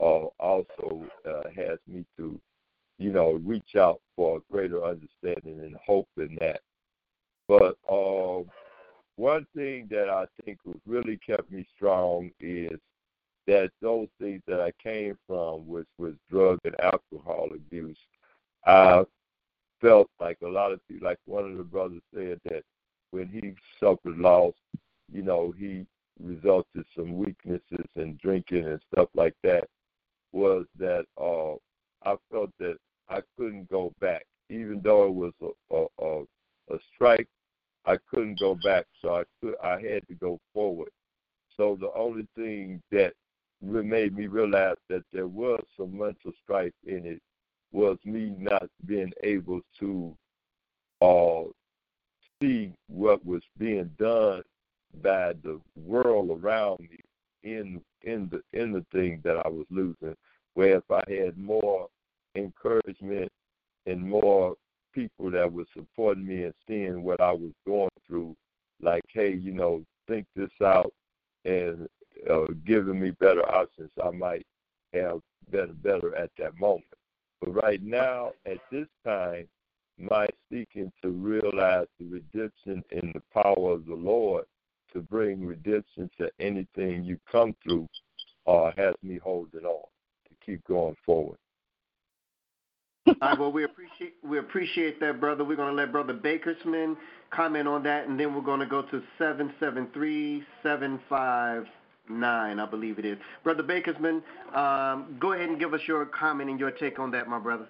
[0.00, 2.40] uh, also uh, has me to,
[2.98, 6.60] you know, reach out for a greater understanding and hope in that.
[7.48, 8.42] But uh,
[9.16, 12.78] one thing that I think really kept me strong is
[13.46, 17.98] that those things that I came from, which was drug and alcohol abuse,
[18.66, 19.04] I
[19.80, 22.62] felt like a lot of people, like one of the brothers said that
[23.10, 24.54] when he suffered loss,
[25.12, 25.86] you know, he
[26.22, 29.68] resulted some weaknesses and drinking and stuff like that.
[30.32, 31.54] Was that uh,
[32.08, 32.76] I felt that
[33.08, 37.28] I couldn't go back, even though it was a, a, a, a strike.
[37.86, 40.88] I couldn't go back, so I could I had to go forward.
[41.56, 43.12] So the only thing that
[43.60, 47.20] made me realize that there was some mental strife in it
[47.72, 50.16] was me not being able to
[51.02, 51.42] uh,
[52.40, 54.42] see what was being done
[55.02, 56.98] by the world around me
[57.42, 60.16] in in the in the thing that I was losing.
[60.54, 61.88] Where if I had more
[62.36, 63.30] encouragement
[63.86, 64.54] and more
[64.92, 68.36] people that were supporting me and seeing what I was going through,
[68.80, 70.92] like, hey, you know, think this out
[71.44, 71.88] and
[72.30, 74.46] uh, giving me better options, I might
[74.92, 75.20] have
[75.50, 76.84] been better at that moment.
[77.40, 79.48] But right now, at this time,
[79.98, 84.44] my seeking to realize the redemption in the power of the Lord
[84.94, 87.88] to bring redemption to anything you come through
[88.46, 89.82] uh, has me holding on
[90.28, 91.38] to keep going forward.
[93.06, 95.44] All right, well, we appreciate we appreciate that, brother.
[95.44, 96.96] We're going to let Brother Bakersman
[97.30, 101.66] comment on that, and then we're going to go to seven seven three seven five
[102.08, 103.18] nine, I believe it is.
[103.42, 104.22] Brother Bakersman,
[104.54, 107.68] um, go ahead and give us your comment and your take on that, my brother.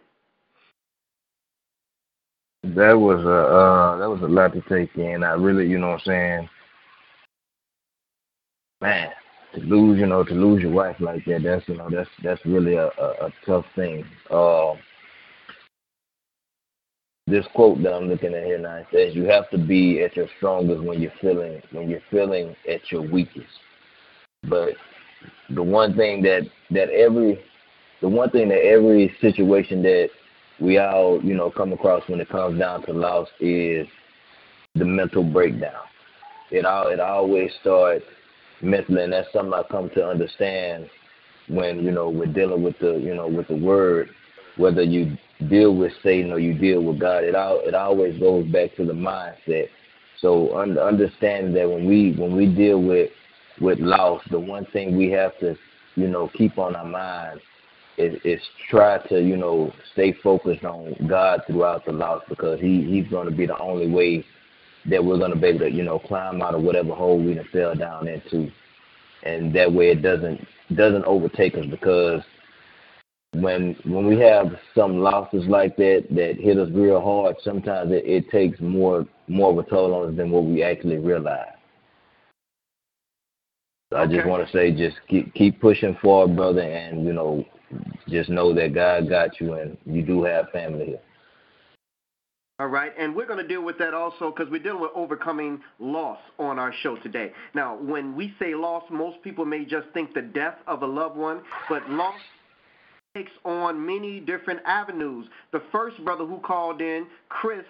[2.62, 5.22] That was a uh, that was a lot to take in.
[5.22, 6.48] I really, you know what I'm saying,
[8.84, 9.08] man,
[9.54, 12.44] to lose, you know, to lose your wife like that, that's you know, that's that's
[12.44, 14.04] really a, a, a tough thing.
[14.30, 14.74] Uh,
[17.26, 20.14] this quote that I'm looking at here now it says, "You have to be at
[20.16, 23.46] your strongest when you're feeling when you're feeling at your weakest."
[24.48, 24.74] But
[25.48, 27.42] the one thing that that every
[28.02, 30.10] the one thing that every situation that
[30.60, 33.86] we all you know come across when it comes down to loss is
[34.74, 35.80] the mental breakdown.
[36.50, 38.04] It all it always starts
[38.72, 40.88] and that's something I come to understand
[41.48, 44.10] when you know we're dealing with the you know with the word.
[44.56, 45.16] Whether you
[45.48, 48.84] deal with Satan or you deal with God, it all it always goes back to
[48.84, 49.68] the mindset.
[50.20, 53.10] So un- understanding that when we when we deal with
[53.60, 55.56] with loss, the one thing we have to,
[55.96, 57.40] you know, keep on our mind
[57.98, 58.40] is, is
[58.70, 63.28] try to, you know, stay focused on God throughout the loss because He He's going
[63.28, 64.24] to be the only way
[64.86, 67.34] that we're going to be able to, you know, climb out of whatever hole we
[67.34, 68.50] done fell down into,
[69.22, 72.22] and that way it doesn't doesn't overtake us because
[73.34, 78.04] when when we have some losses like that that hit us real hard, sometimes it,
[78.06, 81.54] it takes more more of a toll on us than what we actually realize.
[83.92, 87.44] So I just want to say, just keep keep pushing forward, brother, and you know,
[88.08, 91.00] just know that God got you, and you do have family here.
[92.64, 95.60] All right, and we're going to deal with that also because we're dealing with overcoming
[95.78, 97.30] loss on our show today.
[97.54, 101.14] Now, when we say loss, most people may just think the death of a loved
[101.14, 102.18] one, but loss
[103.14, 105.26] takes on many different avenues.
[105.52, 107.66] The first brother who called in, Chris,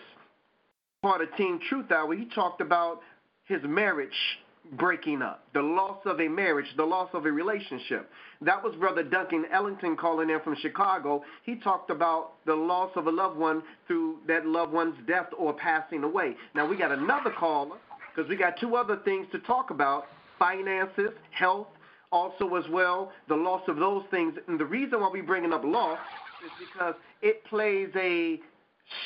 [1.03, 3.01] part of Team Truth Hour, he talked about
[3.47, 4.39] his marriage
[4.73, 8.11] breaking up, the loss of a marriage, the loss of a relationship.
[8.41, 11.23] That was Brother Duncan Ellington calling in from Chicago.
[11.45, 15.53] He talked about the loss of a loved one through that loved one's death or
[15.53, 16.35] passing away.
[16.55, 17.77] Now we got another caller
[18.15, 20.07] because we got two other things to talk about
[20.39, 21.69] finances, health,
[22.11, 24.35] also as well, the loss of those things.
[24.49, 25.99] And the reason why we're bringing up loss
[26.45, 28.41] is because it plays a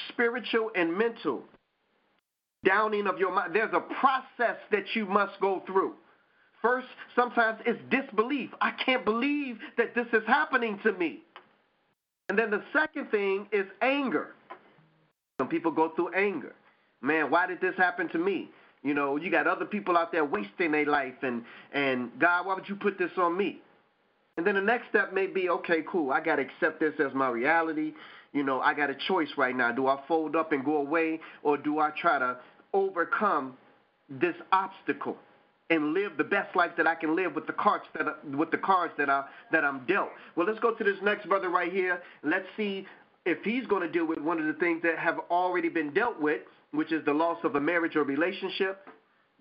[0.08, 1.42] spiritual and mental
[2.64, 3.54] downing of your mind.
[3.54, 5.94] There's a process that you must go through.
[6.60, 8.50] First, sometimes it's disbelief.
[8.60, 11.20] I can't believe that this is happening to me.
[12.28, 14.34] And then the second thing is anger.
[15.40, 16.54] Some people go through anger.
[17.00, 18.50] Man, why did this happen to me?
[18.82, 22.54] You know, you got other people out there wasting their life, and and God, why
[22.54, 23.60] would you put this on me?
[24.36, 27.12] And then the next step may be, okay, cool, I got to accept this as
[27.12, 27.92] my reality.
[28.32, 29.72] You know, I got a choice right now.
[29.72, 32.38] Do I fold up and go away, or do I try to
[32.72, 33.56] overcome
[34.08, 35.16] this obstacle
[35.70, 38.06] and live the best life that I can live with the cards that
[38.36, 40.10] with the cards that I that I'm dealt?
[40.36, 42.02] Well, let's go to this next brother right here.
[42.22, 42.86] Let's see
[43.26, 46.20] if he's going to deal with one of the things that have already been dealt
[46.20, 48.88] with, which is the loss of a marriage or relationship,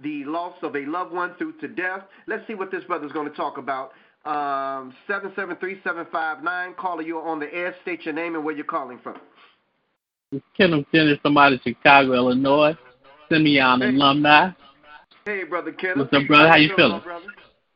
[0.02, 2.04] the loss of a loved one through to death.
[2.28, 3.92] Let's see what this brother's going to talk about.
[4.28, 6.76] Um, 773-759.
[6.76, 7.74] Caller, you're on the air.
[7.84, 9.16] State your name and where you're calling from.
[10.34, 12.78] It's Kenneth Dennis of Chicago, Illinois.
[13.32, 13.88] Simeon hey.
[13.88, 14.50] alumni.
[15.24, 16.12] Hey, brother Kenneth.
[16.12, 16.50] What's up, brother?
[16.50, 17.02] How you feeling?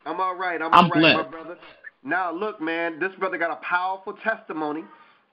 [0.06, 0.62] I'm all right.
[0.62, 1.18] I'm, I'm all right, blessed.
[1.18, 1.58] my brother.
[2.04, 4.84] Now, look, man, this brother got a powerful testimony,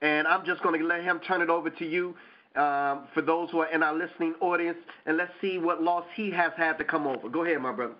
[0.01, 2.15] and I'm just going to let him turn it over to you
[2.55, 6.31] um, for those who are in our listening audience, and let's see what loss he
[6.31, 7.27] has had to come over.
[7.27, 7.95] Go ahead, my brother.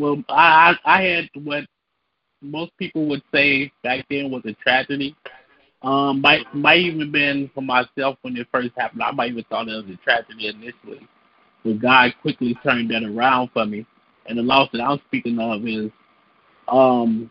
[0.00, 1.64] Well, I I had what
[2.40, 5.14] most people would say back then was a tragedy.
[5.82, 9.02] Um, might might even been for myself when it first happened.
[9.02, 11.06] I might even thought it was a tragedy initially,
[11.62, 13.84] but God quickly turned that around for me.
[14.24, 15.90] And the loss that I'm speaking of is,
[16.68, 17.30] um,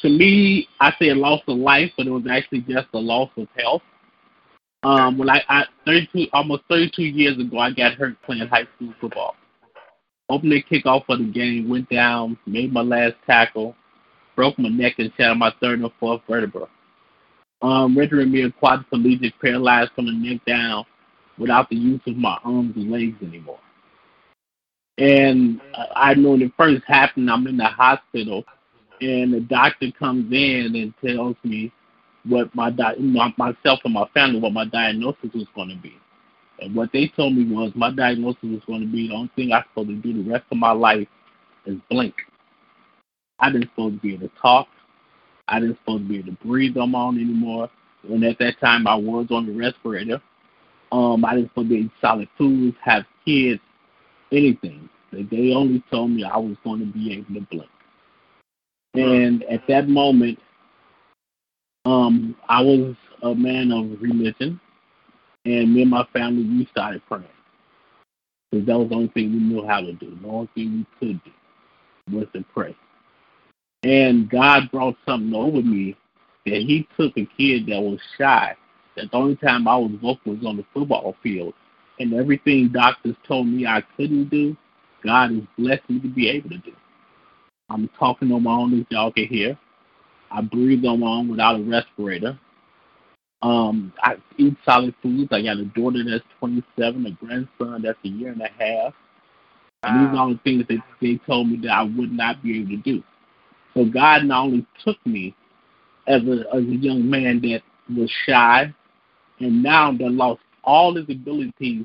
[0.00, 3.28] to me, I say a loss of life, but it was actually just a loss
[3.36, 3.82] of health.
[4.82, 8.94] Um, when I, I 32, almost 32 years ago, I got hurt playing high school
[9.00, 9.36] football
[10.28, 13.74] opening kickoff of the game, went down, made my last tackle,
[14.36, 16.66] broke my neck and shattered my third and fourth vertebra,
[17.62, 20.84] um, rendering me a quadriplegic, paralyzed from the neck down,
[21.38, 23.58] without the use of my arms and legs anymore.
[24.98, 25.60] And
[25.96, 28.44] I know when it first happened, I'm in the hospital,
[29.00, 31.72] and the doctor comes in and tells me
[32.24, 35.96] what my, di- myself and my family what my diagnosis was going to be.
[36.60, 39.52] And what they told me was my diagnosis was going to be the only thing
[39.52, 41.08] I'm supposed to do the rest of my life
[41.66, 42.14] is blink.
[43.40, 44.68] I didn't supposed to be able to talk.
[45.48, 47.68] I didn't supposed to be able to breathe on my own anymore.
[48.08, 50.20] And at that time, I was on the respirator.
[50.92, 53.60] Um, I didn't supposed to eat solid foods, have kids,
[54.30, 54.88] anything.
[55.12, 57.70] They only told me I was going to be able to blink.
[58.94, 60.38] And at that moment,
[61.84, 64.60] um, I was a man of religion.
[65.44, 67.24] And me and my family, we started praying.
[68.50, 70.16] Because that was the only thing we knew how to do.
[70.22, 72.74] The only thing we could do was to pray.
[73.82, 75.96] And God brought something over me
[76.46, 78.56] that He took a kid that was shy.
[78.96, 81.54] That the only time I was vocal was on the football field.
[81.98, 84.56] And everything doctors told me I couldn't do,
[85.02, 86.72] God has blessed me to be able to do.
[87.70, 89.58] I'm talking on my own as y'all can hear.
[90.30, 92.38] I breathe on my own without a respirator.
[93.44, 95.28] Um, I eat solid foods.
[95.30, 98.94] I got a daughter that's 27, a grandson that's a year and a half.
[99.82, 102.58] And these are all the things that they told me that I would not be
[102.58, 103.02] able to do.
[103.74, 105.34] So God not only took me
[106.06, 107.60] as a as a young man that
[107.94, 108.72] was shy,
[109.40, 111.84] and now that lost all his abilities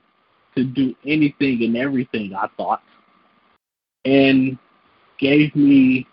[0.56, 2.34] to do anything and everything.
[2.34, 2.82] I thought,
[4.06, 4.58] and
[5.18, 6.08] gave me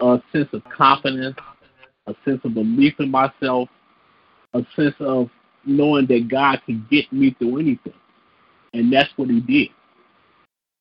[0.00, 1.36] a sense of confidence,
[2.06, 3.68] a sense of belief in myself,
[4.56, 5.28] a sense of
[5.64, 7.92] knowing that God can get me through anything.
[8.72, 9.68] And that's what he did.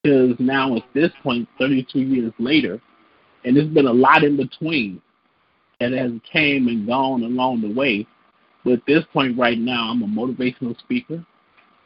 [0.04, 2.82] Because now at this point, 32 years later,
[3.44, 5.02] and there's been a lot in between
[5.80, 8.08] that has came and gone along the way.
[8.64, 11.26] But at this point right now, I'm a motivational speaker.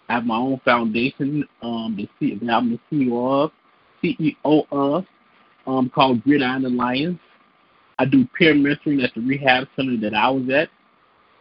[0.08, 3.52] I have my own foundation um, that I'm the CEO of,
[4.04, 5.06] CEO of
[5.68, 7.20] um, called Gridiron Alliance.
[8.00, 10.70] I do peer mentoring at the rehab center that I was at.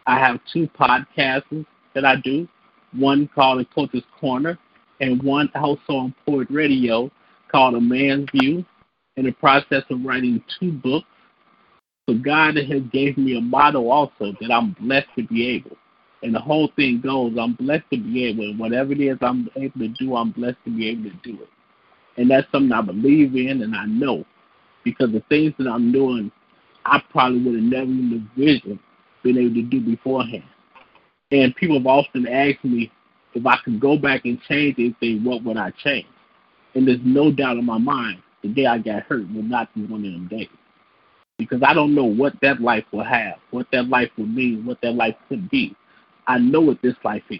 [0.09, 2.49] I have two podcasts that I do,
[2.95, 4.59] one called A Coach's Corner
[5.03, 7.11] and one also on Poet Radio
[7.53, 8.65] called A Man's View.
[9.19, 11.09] In the process of writing two books.
[12.09, 15.77] So God has gave me a motto also that I'm blessed to be able.
[16.23, 18.45] And the whole thing goes, I'm blessed to be able.
[18.45, 21.43] And whatever it is I'm able to do, I'm blessed to be able to do
[21.43, 21.49] it.
[22.17, 24.25] And that's something I believe in and I know.
[24.85, 26.31] Because the things that I'm doing,
[26.87, 28.79] I probably would have never even envisioned
[29.23, 30.45] been able to do beforehand.
[31.31, 32.91] And people have often asked me
[33.35, 36.07] if I could go back and change anything, what would I change?
[36.75, 39.85] And there's no doubt in my mind the day I got hurt will not be
[39.85, 40.49] one of them days.
[41.39, 44.81] Because I don't know what that life will have, what that life will mean, what
[44.83, 45.75] that life could be.
[46.27, 47.39] I know what this life is.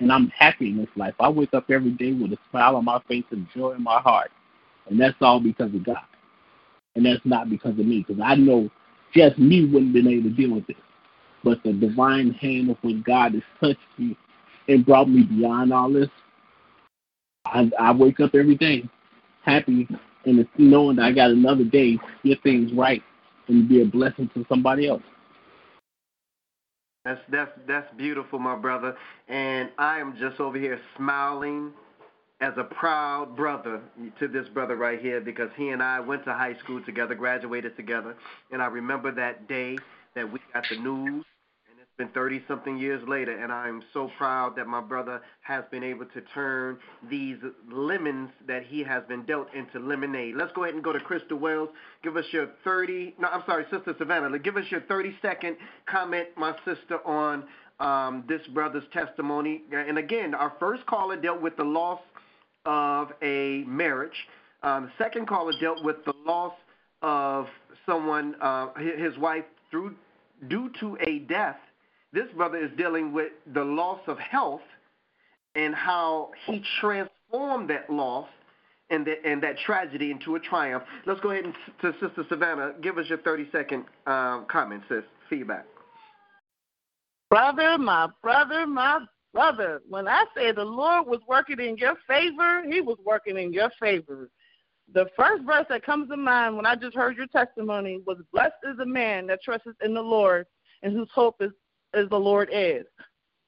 [0.00, 1.14] And I'm happy in this life.
[1.18, 4.00] I wake up every day with a smile on my face and joy in my
[4.00, 4.30] heart.
[4.88, 6.04] And that's all because of God.
[6.94, 8.04] And that's not because of me.
[8.06, 8.70] Because I know
[9.14, 10.76] just me wouldn't have been able to deal with it.
[11.46, 14.16] But the divine hand of when God has touched me
[14.66, 16.08] and brought me beyond all this,
[17.44, 18.82] I, I wake up every day
[19.42, 19.86] happy
[20.24, 23.00] and it's knowing that I got another day to get things right
[23.46, 25.04] and be a blessing to somebody else.
[27.04, 28.96] That's that's that's beautiful, my brother.
[29.28, 31.70] And I am just over here smiling
[32.40, 33.82] as a proud brother
[34.18, 37.76] to this brother right here because he and I went to high school together, graduated
[37.76, 38.16] together,
[38.50, 39.78] and I remember that day
[40.16, 41.24] that we got the news
[41.96, 46.04] been 30 something years later, and I'm so proud that my brother has been able
[46.06, 46.78] to turn
[47.08, 47.36] these
[47.70, 50.34] lemons that he has been dealt into lemonade.
[50.36, 51.70] Let's go ahead and go to Crystal Wells.
[52.02, 54.38] Give us your 30, no, I'm sorry, Sister Savannah.
[54.38, 57.44] Give us your 30 second comment, my sister, on
[57.80, 59.62] um, this brother's testimony.
[59.72, 62.00] And again, our first caller dealt with the loss
[62.66, 64.26] of a marriage.
[64.62, 66.54] Um, the second caller dealt with the loss
[67.02, 67.46] of
[67.86, 69.94] someone, uh, his wife, through
[70.48, 71.56] due to a death
[72.12, 74.62] this brother is dealing with the loss of health
[75.54, 78.28] and how he transformed that loss
[78.90, 80.84] and that, and that tragedy into a triumph.
[81.06, 82.74] Let's go ahead and to Sister Savannah.
[82.80, 85.66] Give us your 30 second um, comment, sis, feedback.
[87.30, 89.00] Brother, my brother, my
[89.34, 89.82] brother.
[89.88, 93.70] When I say the Lord was working in your favor, He was working in your
[93.80, 94.30] favor.
[94.94, 98.54] The first verse that comes to mind when I just heard your testimony was Blessed
[98.70, 100.46] is the man that trusts in the Lord
[100.82, 101.50] and whose hope is
[101.96, 102.84] as the Lord is.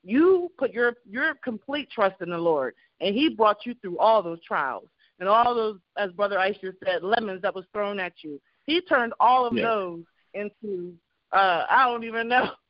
[0.05, 4.23] You put your your complete trust in the Lord, and He brought you through all
[4.23, 4.89] those trials
[5.21, 8.41] and all those, as Brother Aisha said, lemons that was thrown at you.
[8.67, 9.65] He turned all of yeah.
[9.65, 10.03] those
[10.35, 10.95] into
[11.33, 12.51] uh I don't even know.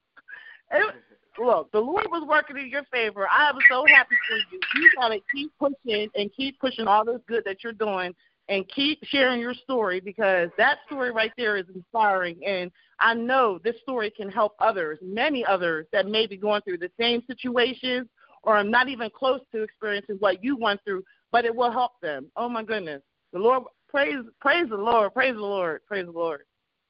[0.70, 0.94] It,
[1.38, 3.26] look, the Lord was working in your favor.
[3.26, 4.60] I am so happy for you.
[4.74, 8.14] You gotta keep pushing and keep pushing all this good that you're doing
[8.48, 12.38] and keep sharing your story because that story right there is inspiring.
[12.46, 12.70] And
[13.00, 16.90] I know this story can help others, many others that may be going through the
[16.98, 18.08] same situations
[18.42, 21.92] or are not even close to experiencing what you went through, but it will help
[22.00, 22.30] them.
[22.36, 23.02] Oh my goodness.
[23.32, 26.42] The Lord praise praise the Lord, praise the Lord, praise the Lord.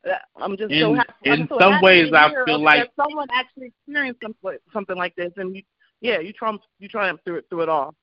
[0.08, 1.12] Uh, I'm just in, so happy.
[1.24, 5.32] In so some happy ways, I feel like someone actually experienced something something like this,
[5.36, 5.62] and you,
[6.00, 7.94] yeah, you triumph you triumph through it through it all.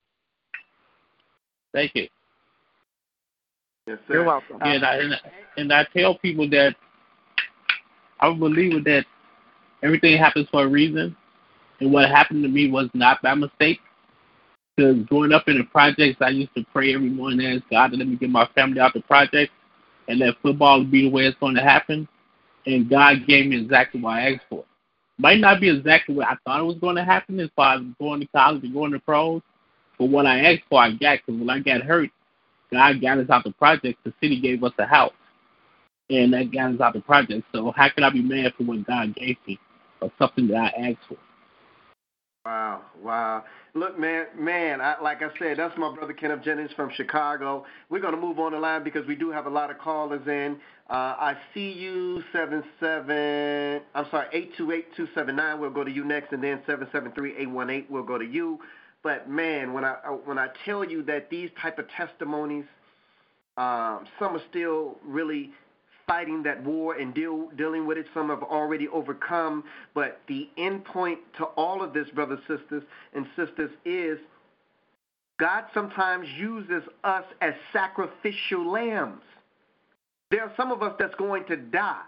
[1.72, 2.08] Thank you.
[3.86, 4.14] Yes, sir.
[4.14, 4.58] You're welcome.
[4.62, 5.20] And I, and,
[5.56, 6.74] and I tell people that
[8.20, 9.04] I believe that
[9.82, 11.16] everything happens for a reason,
[11.80, 13.80] and what happened to me was not by mistake.
[14.74, 17.96] Because growing up in the projects, I used to pray every morning, ask God to
[17.96, 19.52] let me get my family out the projects,
[20.08, 22.06] and let football be the way it's going to happen.
[22.66, 24.64] And God gave me exactly what I asked for.
[25.18, 27.82] Might not be exactly what I thought it was going to happen as far as
[27.98, 29.40] going to college and going to pros,
[29.98, 31.20] but what I asked for, I got.
[31.24, 32.10] Because when I got hurt,
[32.76, 33.98] God got us out the project.
[34.04, 35.12] The city gave us a house,
[36.10, 37.44] and that got us out the project.
[37.54, 39.58] So how can I be mad for what God gave me
[40.02, 41.16] or something that I asked for?
[42.44, 43.44] Wow, wow.
[43.74, 47.64] Look, man, man, I, like I said, that's my brother Kenneth Jennings from Chicago.
[47.90, 50.24] We're going to move on the line because we do have a lot of callers
[50.28, 50.58] in.
[50.88, 56.60] Uh, I see you, 77, I'm sorry, 828 We'll go to you next, and then
[56.66, 58.60] 773 818 we'll go to you.
[59.06, 62.64] But man, when I uh, when I tell you that these type of testimonies,
[63.56, 65.52] um, some are still really
[66.08, 68.06] fighting that war and deal, dealing with it.
[68.12, 69.62] Some have already overcome.
[69.94, 72.82] But the end point to all of this, brothers, sisters,
[73.14, 74.18] and sisters, is
[75.38, 79.22] God sometimes uses us as sacrificial lambs.
[80.32, 82.02] There are some of us that's going to die.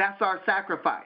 [0.00, 1.04] That's our sacrifice.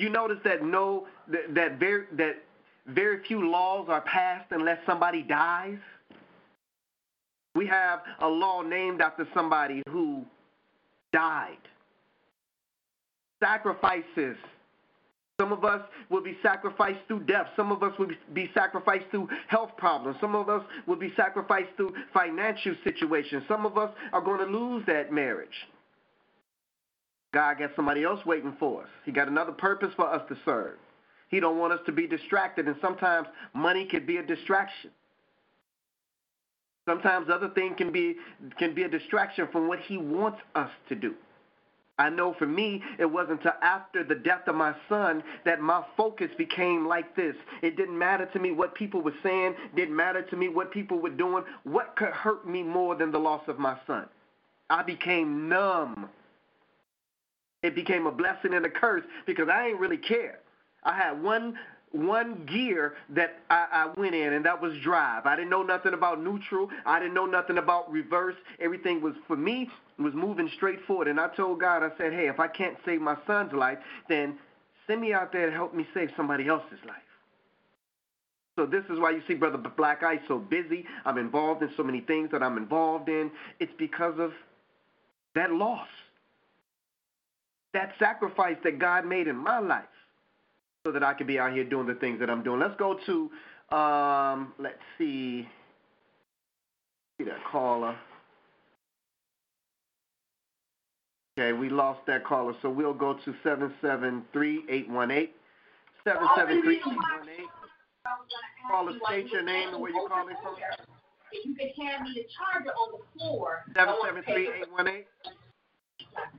[0.00, 2.42] You notice that no that that very that
[2.88, 5.78] very few laws are passed unless somebody dies.
[7.54, 10.24] We have a law named after somebody who
[11.12, 11.58] died.
[13.42, 14.36] Sacrifices.
[15.40, 17.46] Some of us will be sacrificed through death.
[17.54, 20.16] Some of us will be sacrificed through health problems.
[20.20, 23.44] Some of us will be sacrificed through financial situations.
[23.46, 25.68] Some of us are going to lose that marriage.
[27.32, 28.88] God got somebody else waiting for us.
[29.04, 30.76] He got another purpose for us to serve.
[31.28, 34.90] He don't want us to be distracted, and sometimes money can be a distraction.
[36.86, 38.16] Sometimes other things can be
[38.58, 41.14] can be a distraction from what he wants us to do.
[41.98, 45.84] I know for me, it wasn't until after the death of my son that my
[45.96, 47.34] focus became like this.
[47.60, 51.00] It didn't matter to me what people were saying, didn't matter to me what people
[51.00, 51.42] were doing.
[51.64, 54.06] What could hurt me more than the loss of my son?
[54.70, 56.08] I became numb.
[57.64, 60.38] It became a blessing and a curse because I ain't really care.
[60.84, 61.58] I had one
[61.92, 65.26] one gear that I, I went in, and that was drive.
[65.26, 66.68] I didn't know nothing about neutral.
[66.84, 68.34] I didn't know nothing about reverse.
[68.60, 71.08] Everything was for me was moving straight forward.
[71.08, 74.38] And I told God, I said, hey, if I can't save my son's life, then
[74.86, 76.96] send me out there to help me save somebody else's life.
[78.56, 80.84] So this is why you see Brother Black Eye so busy.
[81.04, 83.30] I'm involved in so many things that I'm involved in.
[83.60, 84.32] It's because of
[85.34, 85.88] that loss,
[87.72, 89.84] that sacrifice that God made in my life
[90.84, 92.60] so that I could be out here doing the things that I'm doing.
[92.60, 93.30] Let's go to,
[93.76, 95.48] um, let's see,
[97.18, 97.96] see that caller.
[101.38, 105.28] Okay, we lost that caller, so we'll go to 773-818.
[106.06, 106.80] 773-818.
[108.70, 110.56] Caller, state your name and where you're calling from.
[111.32, 113.64] You can hand me the charger on the floor.
[113.74, 115.04] 773-818.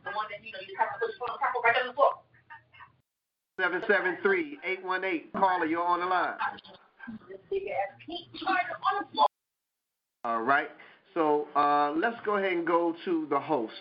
[0.03, 2.13] The one that you know you have to put the right on the floor.
[3.59, 5.31] 773-818.
[5.35, 6.33] Caller, you're on the line.
[10.23, 10.69] All right.
[11.13, 13.73] So uh, let's go ahead and go to the host.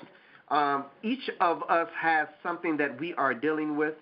[0.48, 3.94] Um, each of us has something that we are dealing with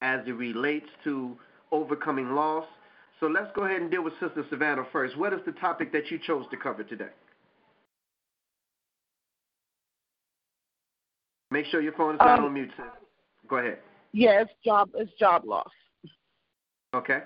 [0.00, 1.36] as it relates to
[1.72, 2.64] overcoming loss.
[3.20, 5.16] So let's go ahead and deal with Sister Savannah first.
[5.18, 7.10] What is the topic that you chose to cover today?
[11.50, 12.86] Make sure your phone is not Um, on mute, sis.
[13.48, 13.78] Go ahead.
[14.18, 15.70] Yeah, it's job it's job loss.
[16.92, 17.20] Okay.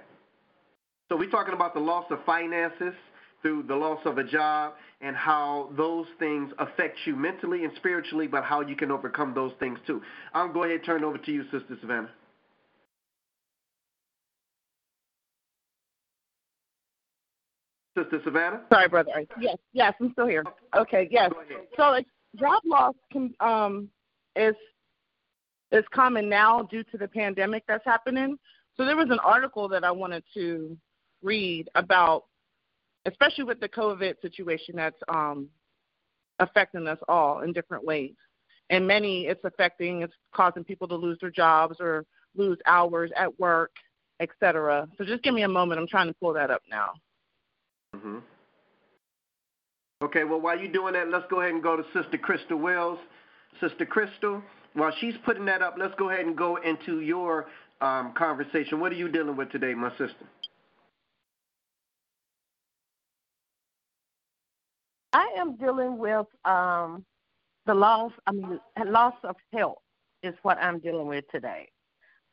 [1.08, 2.92] So we're talking about the loss of finances
[3.40, 8.26] through the loss of a job and how those things affect you mentally and spiritually,
[8.26, 10.02] but how you can overcome those things too.
[10.34, 12.10] I'm going to go ahead and turn it over to you, Sister Savannah.
[17.96, 18.60] Sister Savannah?
[18.70, 19.12] Sorry, brother.
[19.40, 20.44] Yes, yes, I'm still here.
[20.76, 21.30] Okay, yes.
[21.74, 21.98] So
[22.38, 23.88] job loss can um
[24.36, 24.54] is
[25.72, 28.38] is common now due to the pandemic that's happening.
[28.76, 30.76] So there was an article that I wanted to
[31.22, 32.24] read about,
[33.06, 35.48] especially with the COVID situation that's um
[36.38, 38.14] affecting us all in different ways.
[38.70, 42.04] And many, it's affecting, it's causing people to lose their jobs or
[42.36, 43.72] lose hours at work,
[44.20, 44.88] etc.
[44.96, 45.80] So just give me a moment.
[45.80, 46.92] I'm trying to pull that up now.
[47.94, 48.18] hmm
[50.02, 52.98] Okay, well, while you're doing that, let's go ahead and go to Sister Crystal Wells.
[53.60, 54.42] Sister Crystal,
[54.74, 57.46] while she's putting that up, let's go ahead and go into your
[57.80, 58.80] um, conversation.
[58.80, 60.26] What are you dealing with today, my sister?
[65.12, 67.04] I am dealing with um,
[67.66, 68.12] the loss.
[68.26, 69.82] I mean, loss of health
[70.22, 71.68] is what I'm dealing with today.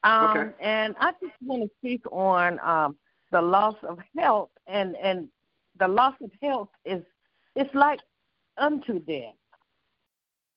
[0.04, 0.50] Um, Okay.
[0.62, 2.96] And I just want to speak on um,
[3.32, 5.28] the loss of health, and and
[5.78, 7.04] the loss of health is
[7.56, 8.00] it's like
[8.58, 9.34] unto death.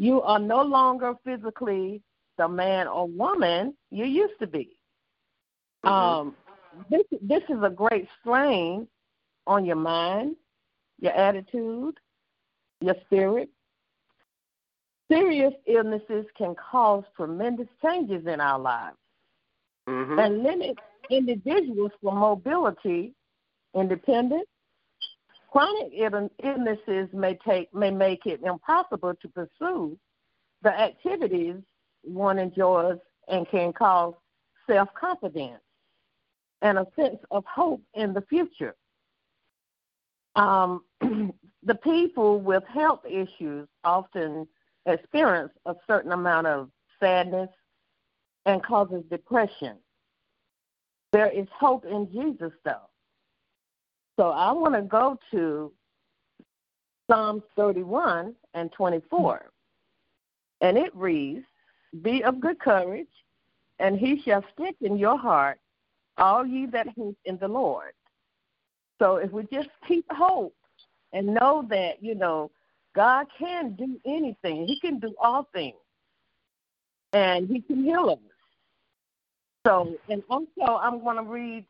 [0.03, 2.03] You are no longer physically
[2.36, 4.76] the man or woman you used to be.
[5.84, 6.34] Um,
[6.90, 8.88] this this is a great strain
[9.46, 10.34] on your mind,
[11.00, 11.94] your attitude,
[12.80, 13.48] your spirit.
[15.11, 18.96] Serious illnesses can cause tremendous changes in our lives
[19.88, 20.18] Mm-hmm.
[20.18, 20.78] and limit
[21.11, 23.14] individuals from mobility,
[23.74, 24.46] independence.
[25.53, 25.92] Chronic
[26.42, 29.98] illnesses may take may make it impossible to pursue
[30.62, 31.57] the activities
[32.00, 32.96] one enjoys
[33.28, 34.14] and can cause
[34.66, 35.61] self confidence
[36.62, 38.74] and a sense of hope in the future.
[40.36, 44.48] Um, the people with health issues often
[44.86, 47.50] experience a certain amount of sadness
[48.46, 49.76] and causes depression.
[51.12, 52.88] There is hope in Jesus, though.
[54.18, 55.72] So I want to go to
[57.10, 59.50] Psalms 31 and 24.
[60.60, 61.44] And it reads,
[62.02, 63.08] Be of good courage,
[63.78, 65.58] and he shall strengthen your heart,
[66.18, 67.92] all ye that hope in the Lord.
[69.00, 70.54] So if we just keep hope
[71.12, 72.50] and know that, you know,
[72.94, 75.76] God can do anything, He can do all things,
[77.12, 78.18] and He can heal us.
[79.66, 81.64] So, and also I'm going to read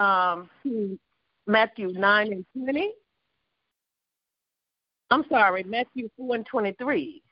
[0.00, 0.50] um,
[1.50, 2.92] Matthew 9 and 20.
[5.10, 7.22] I'm sorry, Matthew 4 and 23.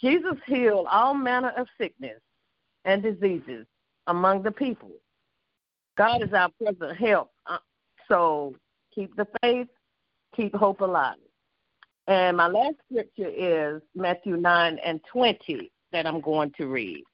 [0.00, 2.20] Jesus healed all manner of sickness
[2.84, 3.66] and diseases
[4.08, 4.90] among the people.
[5.96, 7.30] God is our present help.
[7.46, 7.58] Uh,
[8.08, 8.54] So
[8.94, 9.68] keep the faith,
[10.34, 11.16] keep hope alive.
[12.08, 17.04] And my last scripture is Matthew 9 and 20 that I'm going to read.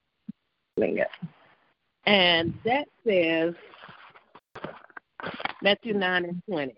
[2.06, 3.54] And that says,
[5.64, 6.74] Matthew 9 and 20.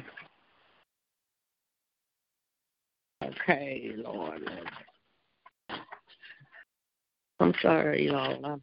[3.25, 4.51] okay, Lord.
[7.39, 8.45] I'm sorry, y'all.
[8.45, 8.61] I'm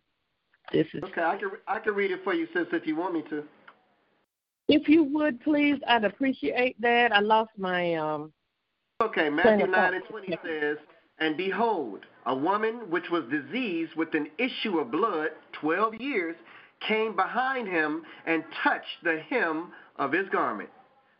[0.73, 3.13] This is Okay, I can I can read it for you, sis, if you want
[3.13, 3.45] me to.
[4.67, 7.13] if you would please, I'd appreciate that.
[7.13, 8.34] I lost my um
[9.01, 10.75] Okay, Matthew 9 and 20 says,
[11.19, 15.30] And behold, a woman which was diseased with an issue of blood
[15.61, 16.36] 12 years
[16.88, 20.69] came behind him and touched the hem of his garment.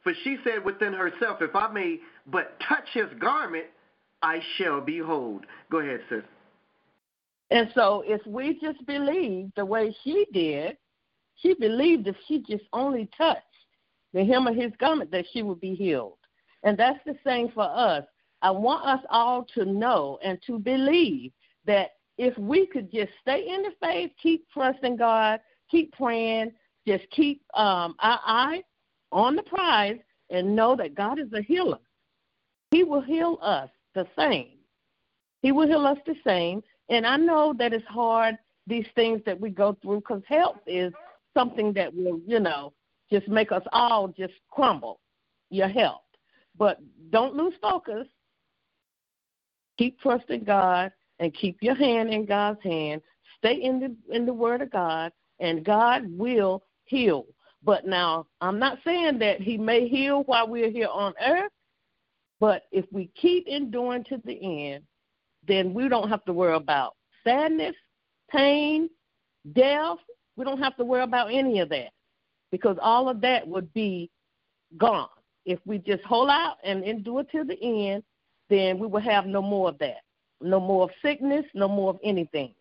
[0.04, 3.66] For she said within herself, If I may but touch his garment,
[4.22, 5.42] I shall be whole.
[5.72, 6.24] Go ahead, sis.
[7.52, 10.78] And so if we just believe the way she did,
[11.36, 13.44] she believed if she just only touched
[14.14, 16.18] the hem of his garment that she would be healed.
[16.64, 18.04] And that's the same for us.
[18.42, 21.32] I want us all to know and to believe
[21.66, 25.40] that if we could just stay in the faith, keep trusting God,
[25.70, 26.52] keep praying,
[26.88, 28.64] just keep um, our eyes
[29.12, 29.98] on the prize,
[30.30, 31.80] and know that God is a healer.
[32.72, 34.58] He will heal us the same.
[35.42, 36.62] He will heal us the same.
[36.90, 40.94] And I know that it's hard, these things that we go through, because health is
[41.34, 42.74] something that will, you know,
[43.12, 45.00] just make us all just crumble,
[45.50, 46.02] your health.
[46.58, 48.08] But don't lose focus.
[49.78, 53.02] Keep trusting God and keep your hand in God's hand.
[53.38, 57.26] Stay in the in the Word of God, and God will heal.
[57.64, 61.52] But now, I'm not saying that He may heal while we're here on earth,
[62.40, 64.84] but if we keep enduring to the end,
[65.48, 67.76] then we don't have to worry about sadness,
[68.32, 68.90] pain,
[69.54, 69.98] death.
[70.36, 71.90] We don't have to worry about any of that
[72.52, 74.10] because all of that would be
[74.78, 75.10] gone.
[75.46, 78.04] If we just hold out and endure to the end,
[78.50, 79.98] then we will have no more of that.
[80.42, 82.54] No more of sickness, no more of anything.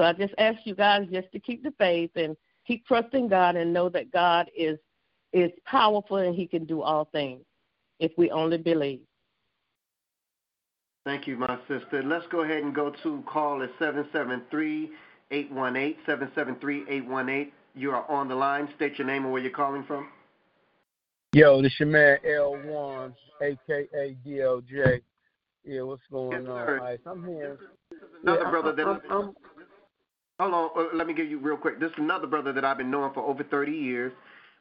[0.00, 2.34] So I just ask you guys just to keep the faith and
[2.66, 4.78] keep trusting God and know that God is
[5.34, 7.44] is powerful and he can do all things
[7.98, 9.02] if we only believe.
[11.04, 12.02] Thank you, my sister.
[12.02, 14.90] Let's go ahead and go to call at 773
[15.32, 17.52] 818 773 818.
[17.74, 18.70] You are on the line.
[18.76, 20.08] State your name and where you're calling from.
[21.34, 25.02] Yo, this your man L1, aka DLJ.
[25.62, 26.56] Yeah, what's going Yes, on?
[26.56, 26.78] sir.
[26.78, 27.58] All right, I'm here.
[28.22, 29.36] Another Yeah, brother I'm- that I'm- I've been,
[30.40, 31.78] hold on, uh, let me give you real quick.
[31.78, 34.12] This is another brother that I've been knowing for over 30 years.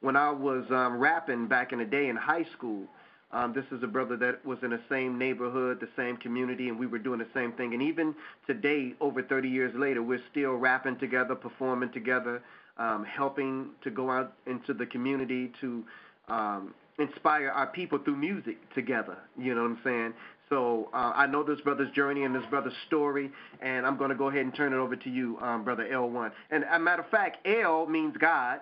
[0.01, 2.84] When I was um, rapping back in the day in high school,
[3.32, 6.77] um, this is a brother that was in the same neighborhood, the same community, and
[6.77, 7.73] we were doing the same thing.
[7.73, 8.13] And even
[8.45, 12.41] today, over 30 years later, we're still rapping together, performing together,
[12.77, 15.84] um, helping to go out into the community to
[16.27, 19.17] um, inspire our people through music together.
[19.38, 20.13] You know what I'm saying?
[20.50, 23.32] So uh, I know this brother's journey and this brother's story,
[23.62, 26.32] and I'm going to go ahead and turn it over to you, um, brother L1.
[26.50, 28.62] And a matter of fact, L means God.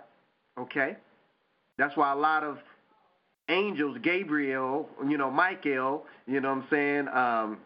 [0.59, 0.97] Okay,
[1.77, 2.57] that's why a lot of
[3.49, 7.07] angels, Gabriel, you know, Michael, you know what I'm saying?
[7.07, 7.57] Um,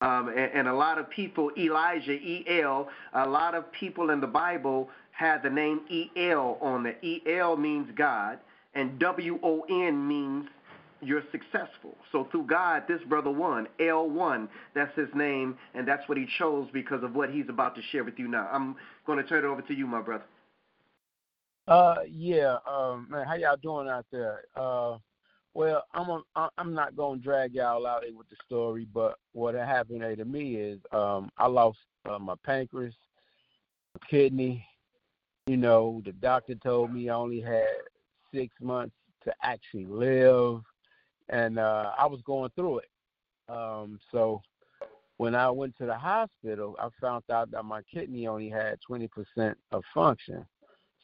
[0.00, 4.26] um, and, and a lot of people, Elijah, E-L, a lot of people in the
[4.26, 6.98] Bible had the name E-L on it.
[7.02, 8.38] E-L means God,
[8.74, 10.46] and W-O-N means
[11.02, 11.96] you're successful.
[12.12, 13.66] So through God, this brother won.
[13.78, 17.82] L1, that's his name, and that's what he chose because of what he's about to
[17.90, 18.48] share with you now.
[18.52, 18.76] I'm
[19.06, 20.24] going to turn it over to you, my brother.
[21.68, 24.42] Uh, yeah, um, man, how y'all doing out there?
[24.56, 24.98] Uh,
[25.54, 30.00] well, I'm a, I'm not gonna drag y'all out with the story, but what happened
[30.00, 31.78] to me is um, I lost
[32.08, 32.94] uh, my pancreas,
[34.08, 34.64] kidney.
[35.46, 37.66] You know, the doctor told me I only had
[38.32, 38.94] six months
[39.24, 40.62] to actually live,
[41.30, 42.88] and uh, I was going through it.
[43.48, 44.42] Um, so
[45.16, 49.08] when I went to the hospital, I found out that my kidney only had 20%
[49.72, 50.46] of function.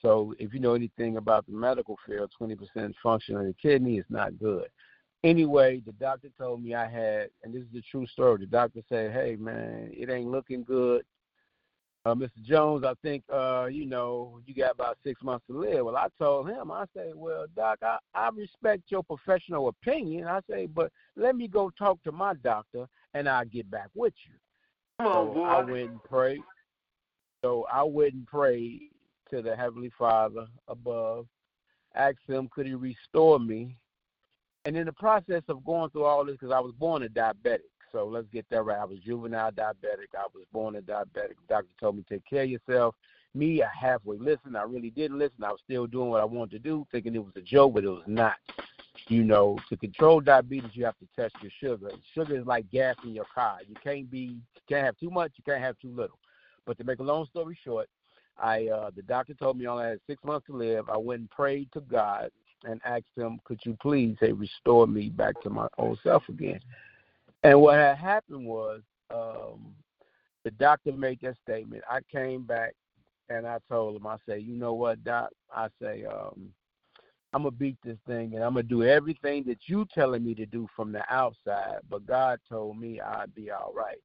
[0.03, 4.05] So if you know anything about the medical field, 20% function of the kidney is
[4.09, 4.69] not good.
[5.25, 8.39] Anyway, the doctor told me I had, and this is the true story.
[8.41, 11.05] The doctor said, "Hey man, it ain't looking good,
[12.07, 12.43] uh, Mr.
[12.43, 12.85] Jones.
[12.85, 16.49] I think uh, you know you got about six months to live." Well, I told
[16.49, 21.37] him, I say, "Well, doc, I, I respect your professional opinion." I say, "But let
[21.37, 24.35] me go talk to my doctor, and I'll get back with you."
[24.99, 25.45] Come on, so boy.
[25.45, 26.41] I went and prayed.
[27.45, 28.91] So I went and prayed
[29.31, 31.27] to the Heavenly Father above,
[31.95, 33.77] asked him, could he restore me?
[34.65, 37.61] And in the process of going through all this, because I was born a diabetic,
[37.97, 38.79] so let's get that right.
[38.79, 40.13] I was juvenile diabetic.
[40.15, 41.37] I was born a diabetic.
[41.41, 42.95] The doctor told me, take care of yourself.
[43.35, 44.55] Me, I halfway listened.
[44.57, 45.45] I really didn't listen.
[45.45, 47.85] I was still doing what I wanted to do, thinking it was a joke, but
[47.85, 48.35] it was not.
[49.09, 51.91] You know, to control diabetes, you have to test your sugar.
[52.15, 53.61] Sugar is like gas in your car.
[53.67, 56.19] You can't be, you can't have too much, you can't have too little.
[56.67, 57.89] But to make a long story short,
[58.39, 60.91] I uh, the doctor told me I only had six months to live.
[60.91, 62.31] I went and prayed to God
[62.65, 66.61] and asked him, could you please say restore me back to my old self again?
[67.47, 68.81] And what had happened was
[69.15, 69.73] um,
[70.43, 71.85] the doctor made that statement.
[71.89, 72.75] I came back
[73.29, 75.31] and I told him, I say, you know what, Doc?
[75.55, 76.49] I say, um,
[77.33, 80.47] I'm gonna beat this thing, and I'm gonna do everything that you telling me to
[80.47, 81.79] do from the outside.
[81.89, 84.03] But God told me I'd be all right,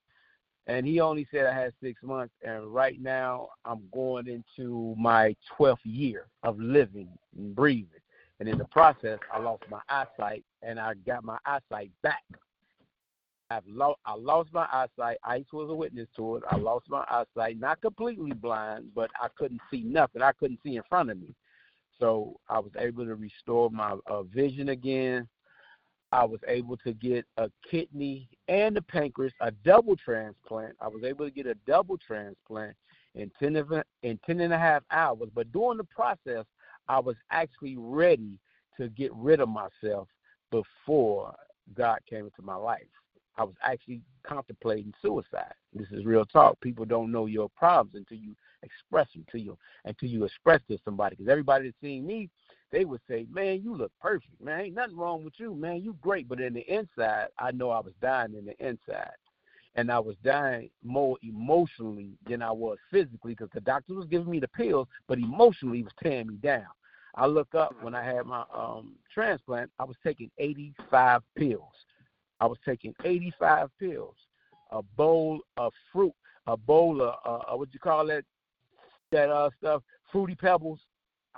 [0.68, 5.36] and He only said I had six months, and right now I'm going into my
[5.58, 8.02] 12th year of living and breathing,
[8.40, 12.24] and in the process, I lost my eyesight, and I got my eyesight back.
[13.52, 15.18] I've lo- I lost my eyesight.
[15.24, 16.44] Ice was a witness to it.
[16.50, 20.22] I lost my eyesight, not completely blind, but I couldn't see nothing.
[20.22, 21.36] I couldn't see in front of me.
[22.00, 25.28] So I was able to restore my uh, vision again.
[26.12, 30.76] I was able to get a kidney and a pancreas, a double transplant.
[30.82, 32.76] I was able to get a double transplant
[33.16, 33.72] in 10, of,
[34.04, 35.30] in 10 and a half hours.
[35.34, 36.46] But during the process,
[36.88, 38.40] I was actually ready
[38.78, 40.08] to get rid of myself
[40.50, 41.34] before
[41.74, 42.82] God came into my life.
[43.38, 45.54] I was actually contemplating suicide.
[45.74, 46.60] This is real talk.
[46.62, 50.78] People don't know your problems until you express them to you, until you express to
[50.84, 51.16] somebody.
[51.16, 52.30] Because everybody that's seeing me,
[52.72, 54.40] they would say, "Man, you look perfect.
[54.42, 55.56] Man, ain't nothing wrong with you.
[55.56, 59.16] Man, you great." But in the inside, I know I was dying in the inside,
[59.76, 64.30] and I was dying more emotionally than I was physically because the doctor was giving
[64.30, 66.68] me the pills, but emotionally he was tearing me down.
[67.16, 71.86] I look up when I had my um transplant, I was taking 85 pills.
[72.42, 74.16] I was taking 85 pills,
[74.72, 76.14] a bowl of fruit,
[76.48, 78.26] a bowl of uh, what you call that,
[79.12, 80.80] that uh stuff, fruity pebbles.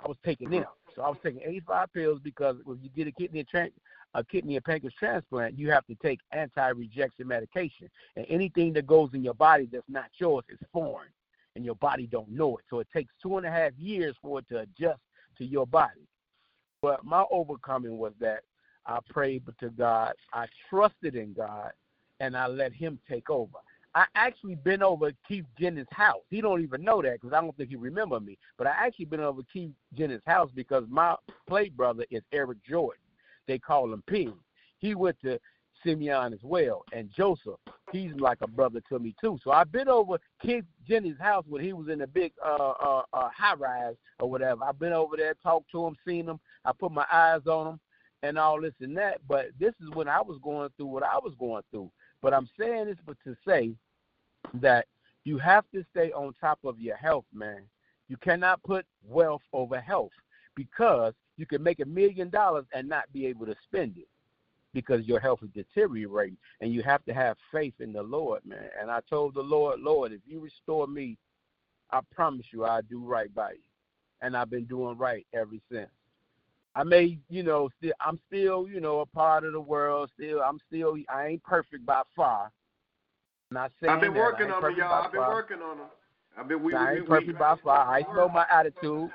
[0.02, 0.64] I was taking them.
[0.96, 3.68] So I was taking 85 pills because when you get a kidney tra-
[4.14, 9.10] a kidney and pancreas transplant, you have to take anti-rejection medication, and anything that goes
[9.12, 11.10] in your body that's not yours is foreign,
[11.54, 12.64] and your body don't know it.
[12.70, 15.00] So it takes two and a half years for it to adjust
[15.38, 16.08] to your body.
[16.80, 18.40] But my overcoming was that
[18.86, 21.72] I prayed to God, I trusted in God,
[22.20, 23.58] and I let Him take over.
[23.94, 26.22] I actually been over Keith Jennings' house.
[26.28, 28.36] He don't even know that because I don't think he remember me.
[28.58, 31.14] But I actually been over Keith Jennings' house because my
[31.46, 33.00] play brother is Eric Jordan.
[33.46, 34.30] They call him P.
[34.78, 35.38] He went to
[35.84, 37.60] Simeon as well, and Joseph.
[37.92, 39.38] He's like a brother to me too.
[39.44, 43.02] So I've been over Keith Jennings' house when he was in a big uh, uh,
[43.12, 44.64] uh, high rise or whatever.
[44.64, 46.40] I've been over there, talked to him, seen him.
[46.64, 47.80] I put my eyes on him
[48.24, 49.20] and all this and that.
[49.28, 51.90] But this is when I was going through what I was going through.
[52.22, 53.74] But I'm saying this but to say
[54.54, 54.86] that
[55.24, 57.62] you have to stay on top of your health, man.
[58.08, 60.12] You cannot put wealth over health
[60.54, 64.08] because you can make a million dollars and not be able to spend it
[64.72, 68.68] because your health is deteriorating and you have to have faith in the Lord, man.
[68.80, 71.16] And I told the Lord, Lord, if you restore me,
[71.90, 73.58] I promise you I'll do right by you.
[74.20, 75.90] And I've been doing right ever since.
[76.76, 80.10] I may, you know, still I'm still, you know, a part of the world.
[80.18, 82.50] Still, I'm still, I ain't perfect by far.
[83.50, 84.20] I'm not saying I've been that.
[84.20, 85.04] working on them, y'all.
[85.04, 85.34] I've been far.
[85.34, 85.86] working on them.
[86.36, 86.62] I've been.
[86.62, 87.94] We, I we, ain't we, perfect by far.
[87.94, 89.10] I know my attitude.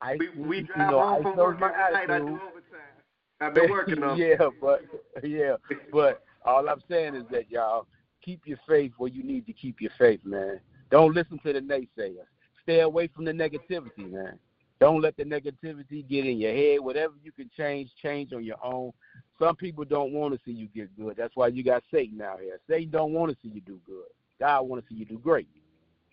[0.00, 1.68] I, we, we you know, I know my.
[1.68, 2.26] I attitude.
[2.26, 2.94] do overtime.
[3.40, 4.18] I've been working on.
[4.18, 4.82] yeah, but
[5.22, 5.56] yeah,
[5.92, 7.86] but all I'm saying is that y'all
[8.22, 10.60] keep your faith where you need to keep your faith, man.
[10.90, 12.26] Don't listen to the naysayers.
[12.62, 14.38] Stay away from the negativity, man.
[14.84, 16.80] Don't let the negativity get in your head.
[16.80, 18.92] Whatever you can change, change on your own.
[19.38, 21.16] Some people don't want to see you get good.
[21.16, 22.60] That's why you got Satan out here.
[22.68, 24.04] Satan don't want to see you do good.
[24.38, 25.48] God want to see you do great.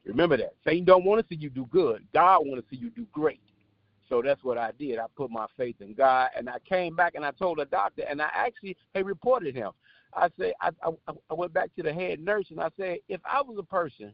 [0.06, 0.54] Remember that.
[0.64, 2.06] Satan don't want to see you do good.
[2.14, 3.42] God want to see you do great.
[4.08, 5.00] So that's what I did.
[5.00, 8.04] I put my faith in God, and I came back and I told the doctor,
[8.10, 9.72] and I actually hey reported him.
[10.14, 13.20] I said I, I I went back to the head nurse and I said if
[13.26, 14.14] I was a person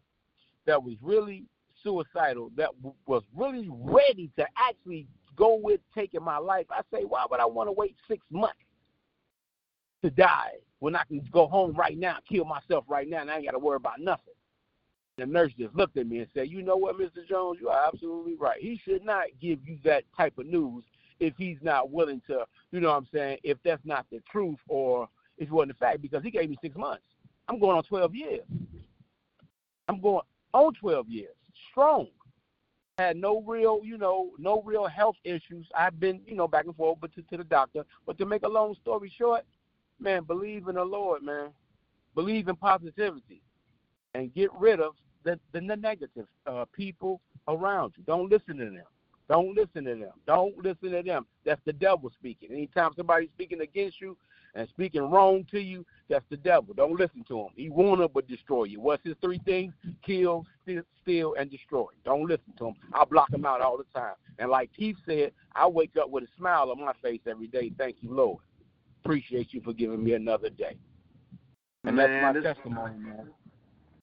[0.65, 1.45] that was really
[1.87, 7.03] suicidal, that w- was really ready to actually go with taking my life, I say
[7.03, 8.57] why would I want to wait six months
[10.03, 13.37] to die when I can go home right now, kill myself right now, and I
[13.37, 14.33] ain't got to worry about nothing.
[15.17, 17.27] The nurse just looked at me and said, "You know what, Mr.
[17.27, 18.61] Jones, you are absolutely right.
[18.61, 20.83] He should not give you that type of news
[21.19, 24.59] if he's not willing to, you know what I'm saying, if that's not the truth
[24.67, 25.09] or
[25.39, 27.03] if it wasn't the fact, because he gave me six months.
[27.47, 28.45] I'm going on 12 years.
[29.87, 30.21] I'm going
[30.53, 31.35] on 12 years,
[31.77, 32.07] strong.
[32.97, 35.67] Had no real, you know, no real health issues.
[35.77, 37.85] I've been, you know, back and forth but to, to the doctor.
[38.07, 39.43] But to make a long story short,
[39.99, 41.49] man, believe in the Lord, man.
[42.15, 43.43] Believe in positivity
[44.15, 48.03] and get rid of the, the, the negative uh, people around you.
[48.07, 48.83] Don't listen to them.
[49.29, 50.13] Don't listen to them.
[50.25, 51.27] Don't listen to them.
[51.45, 52.49] That's the devil speaking.
[52.51, 54.17] Anytime somebody's speaking against you
[54.57, 56.73] and speaking wrong to you, that's the devil.
[56.73, 57.49] Don't listen to him.
[57.55, 58.81] He want to but destroy you.
[58.81, 59.71] What's his three things?
[60.03, 61.85] Kill, steal, steal, and destroy.
[62.03, 62.73] Don't listen to him.
[62.93, 64.15] I block him out all the time.
[64.39, 67.71] And like Keith said, I wake up with a smile on my face every day.
[67.77, 68.39] Thank you, Lord.
[69.05, 70.75] Appreciate you for giving me another day.
[71.83, 73.29] And Man, that's my testimony, man.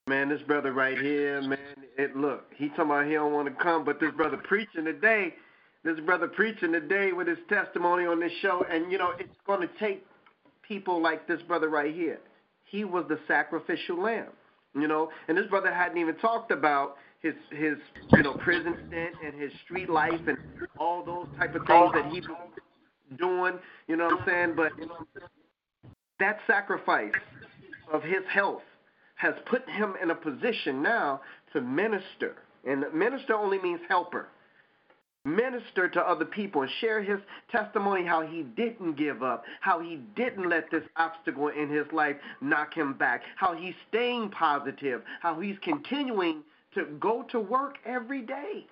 [0.06, 1.58] Man, this brother right here, man,
[1.98, 5.34] it look, he talking about he don't want to come, but this brother preaching today,
[5.82, 9.66] this brother preaching today with his testimony on this show, and you know, it's gonna
[9.80, 10.04] take
[10.66, 12.20] people like this brother right here.
[12.64, 14.30] He was the sacrificial lamb.
[14.74, 17.76] You know, and this brother hadn't even talked about his his
[18.12, 20.36] you know prison stint and his street life and
[20.78, 22.50] all those type of things that he was
[23.18, 23.54] doing.
[23.86, 24.54] You know what I'm saying?
[24.56, 24.72] But
[26.18, 27.12] that sacrifice
[27.92, 28.62] of his health
[29.16, 31.20] has put him in a position now
[31.52, 32.36] to minister.
[32.66, 34.28] And minister only means helper.
[35.24, 37.18] Minister to other people and share his
[37.50, 42.16] testimony how he didn't give up, how he didn't let this obstacle in his life
[42.42, 46.42] knock him back, how he's staying positive, how he's continuing
[46.74, 48.66] to go to work every day.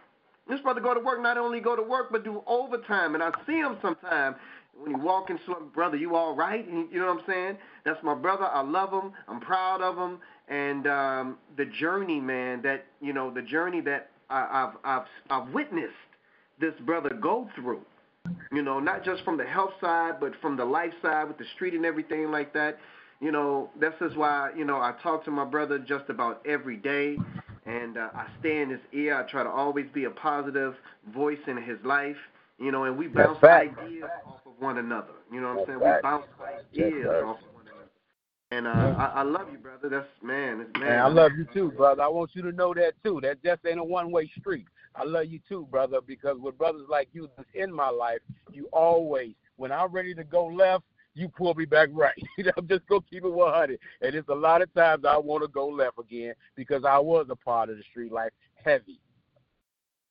[0.49, 3.15] This brother go to work, not only go to work, but do overtime.
[3.15, 4.37] And I see him sometimes
[4.79, 6.67] when he walk into brother, you all right?
[6.67, 7.59] And you know what I'm saying?
[7.85, 8.45] That's my brother.
[8.45, 9.13] I love him.
[9.29, 10.19] I'm proud of him.
[10.49, 15.93] And um, the journey, man, that you know, the journey that I've I've I've witnessed
[16.63, 17.83] this brother go through.
[18.53, 21.45] You know, not just from the health side, but from the life side with the
[21.57, 22.79] street and everything like that.
[23.21, 26.77] You know, this is why you know I talk to my brother just about every
[26.77, 27.19] day
[27.67, 29.17] and uh, I stay in his ear.
[29.17, 30.75] I try to always be a positive
[31.15, 32.17] voice in his life,
[32.59, 35.15] you know, and we bounce ideas off of one another.
[35.33, 35.81] You know what I'm saying?
[35.81, 36.27] We bounce
[36.75, 37.89] ideas off of one another.
[38.51, 39.89] And uh, I, I love you, brother.
[39.89, 40.93] That's man, it's man.
[40.93, 42.03] And I love you too, brother.
[42.03, 43.21] I want you to know that too.
[43.23, 44.67] That just ain't a one-way street.
[44.95, 48.21] I love you too, brother, because with brothers like you that's in my life,
[48.53, 50.85] you always, when I'm ready to go left,
[51.15, 52.15] you pull me back right.
[52.57, 53.79] I'm just gonna keep it 100.
[54.01, 57.27] And it's a lot of times I want to go left again because I was
[57.31, 59.01] a part of the street life heavy.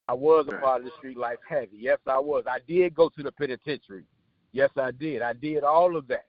[0.08, 1.78] I was a part of the street life heavy.
[1.78, 2.44] Yes, I was.
[2.50, 4.04] I did go to the penitentiary.
[4.52, 5.22] Yes, I did.
[5.22, 6.26] I did all of that.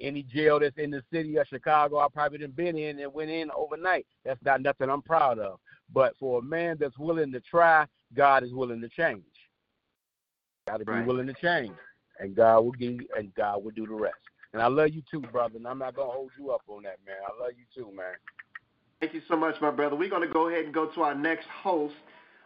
[0.00, 3.30] Any jail that's in the city of Chicago, I probably didn't been in and went
[3.30, 4.06] in overnight.
[4.24, 5.60] That's not nothing I'm proud of.
[5.92, 9.22] But for a man that's willing to try, God is willing to change.
[10.68, 11.06] Got to be right.
[11.06, 11.72] willing to change
[12.22, 14.14] and God will give you, and God will do the rest.
[14.52, 15.56] And I love you too, brother.
[15.56, 17.16] And I'm not gonna hold you up on that, man.
[17.26, 18.14] I love you too, man.
[19.00, 19.96] Thank you so much, my brother.
[19.96, 21.94] We're gonna go ahead and go to our next host.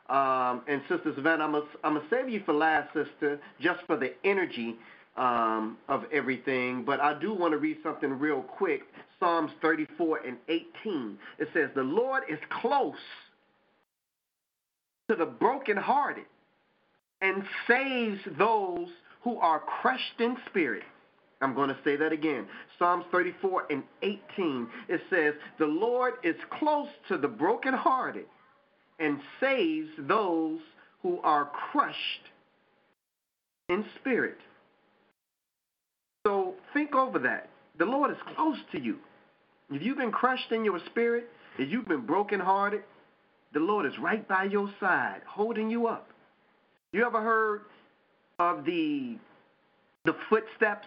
[0.08, 3.96] Um, and Sister Savannah, I'm gonna, I'm gonna save you for last, sister, just for
[3.96, 4.76] the energy
[5.16, 6.84] um, of everything.
[6.84, 8.82] But I do want to read something real quick.
[9.18, 11.18] Psalms 34 and 18.
[11.38, 12.94] It says, "The Lord is close
[15.08, 16.24] to the brokenhearted,
[17.20, 18.88] and saves those
[19.22, 20.82] who are crushed in spirit.
[21.40, 22.46] I'm going to say that again.
[22.78, 24.68] Psalms 34 and 18.
[24.88, 28.24] It says, The Lord is close to the brokenhearted
[28.98, 30.60] and saves those
[31.02, 31.96] who are crushed
[33.68, 34.38] in spirit.
[36.26, 37.50] So think over that.
[37.78, 38.96] The Lord is close to you.
[39.70, 41.28] If you've been crushed in your spirit,
[41.58, 42.82] if you've been brokenhearted,
[43.56, 46.10] the Lord is right by your side, holding you up.
[46.92, 47.62] You ever heard
[48.38, 49.16] of the
[50.04, 50.86] the footsteps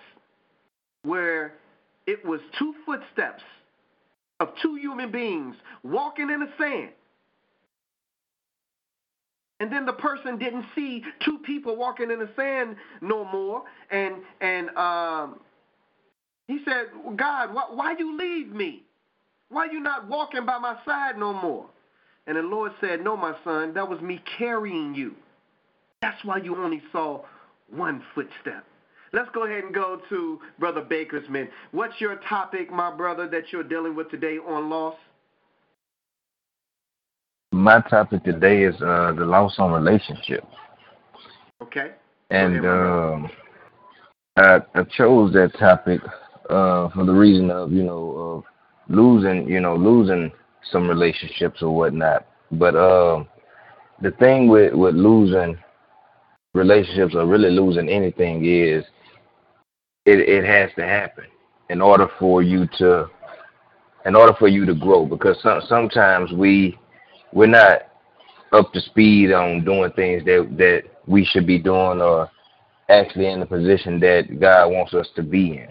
[1.02, 1.56] where
[2.06, 3.42] it was two footsteps
[4.40, 6.92] of two human beings walking in the sand.
[9.60, 13.64] And then the person didn't see two people walking in the sand no more.
[13.90, 15.40] And and um,
[16.48, 18.84] he said, God, why, why you leave me?
[19.50, 21.66] Why you not walking by my side no more?
[22.30, 25.16] And the Lord said, No, my son, that was me carrying you.
[26.04, 27.24] That's why you only saw
[27.72, 28.64] one footstep.
[29.12, 31.50] Let's go ahead and go to Brother Bakersman.
[31.72, 34.94] What's your topic, my brother, that you're dealing with today on loss?
[37.52, 40.44] My topic today is uh, the loss on relationship.
[41.64, 41.94] Okay.
[42.30, 43.30] And um,
[44.38, 46.00] I, I chose that topic
[46.48, 48.44] uh, for the reason of you know of
[48.88, 50.32] losing you know losing
[50.72, 52.28] some relationships or whatnot.
[52.52, 53.24] But uh,
[54.02, 55.58] the thing with with losing
[56.54, 58.84] relationships or really losing anything is
[60.06, 61.26] it, it has to happen
[61.70, 63.08] in order for you to
[64.06, 66.78] in order for you to grow because some, sometimes we
[67.34, 67.84] we're not
[68.52, 72.30] up to speed on doing things that that we should be doing or
[72.90, 75.68] actually in the position that God wants us to be in.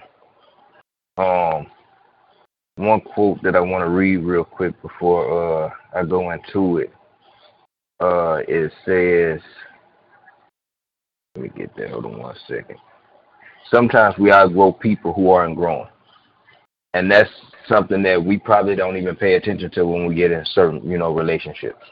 [1.23, 1.67] Um,
[2.79, 6.93] one quote that I want to read real quick before uh, I go into it.
[8.01, 9.41] Uh, it says,
[11.35, 11.91] let me get that.
[11.91, 12.79] Hold on one second.
[13.71, 15.89] Sometimes we outgrow people who aren't growing,
[16.95, 17.31] and that's
[17.69, 20.97] something that we probably don't even pay attention to when we get in certain, you
[20.97, 21.85] know, relationships.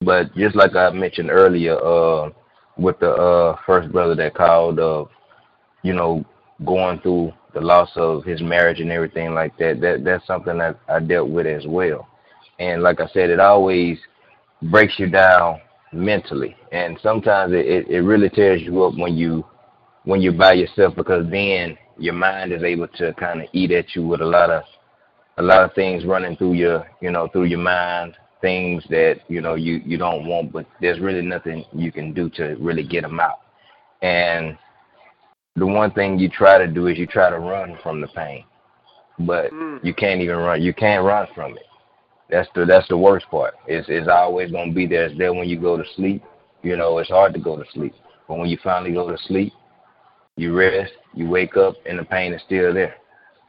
[0.00, 2.30] But just like I mentioned earlier, uh,
[2.76, 5.04] with the uh, first brother that called, uh,
[5.82, 6.24] you know,
[6.64, 9.80] going through the loss of his marriage and everything like that.
[9.80, 12.08] That that's something that I dealt with as well.
[12.58, 13.98] And like I said, it always
[14.62, 15.60] breaks you down
[15.92, 19.44] mentally, and sometimes it, it really tears you up when you
[20.04, 23.94] when you're by yourself because then your mind is able to kind of eat at
[23.94, 24.62] you with a lot of
[25.38, 29.40] a lot of things running through your you know through your mind things that you
[29.40, 33.02] know you you don't want but there's really nothing you can do to really get
[33.02, 33.40] them out
[34.02, 34.58] and
[35.56, 38.44] the one thing you try to do is you try to run from the pain
[39.20, 39.80] but Mm.
[39.84, 41.66] you can't even run you can't run from it.
[42.30, 43.54] That's the that's the worst part.
[43.66, 46.22] It's it's always going to be there it's there when you go to sleep.
[46.62, 47.94] You know it's hard to go to sleep
[48.28, 49.52] but when you finally go to sleep
[50.36, 52.96] you rest you wake up and the pain is still there.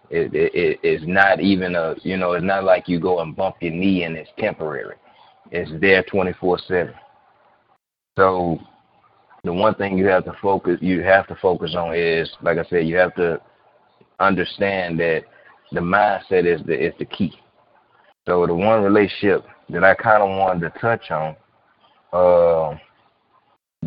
[0.09, 3.35] It, it, it it's not even a you know it's not like you go and
[3.35, 4.95] bump your knee and it's temporary.
[5.51, 6.93] It's there 24 7
[8.17, 8.59] so
[9.43, 12.63] the one thing you have to focus you have to focus on is like i
[12.65, 13.39] said you have to
[14.19, 15.23] understand that
[15.71, 17.33] the mindset is the is the key
[18.27, 21.35] so the one relationship that i kind of wanted to touch on
[22.13, 22.77] uh,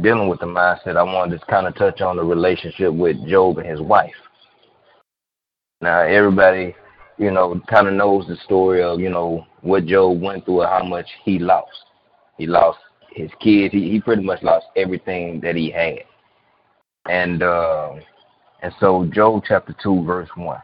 [0.03, 3.59] dealing with the mindset i wanted to kind of touch on the relationship with job
[3.59, 4.13] and his wife
[5.81, 6.75] now everybody,
[7.19, 10.71] you know, kind of knows the story of you know what Job went through and
[10.71, 11.85] how much he lost.
[12.39, 12.79] He lost
[13.17, 13.73] his kids.
[13.73, 16.05] He he pretty much lost everything that he had.
[17.09, 17.95] And uh,
[18.63, 20.61] and so Job chapter two verse one.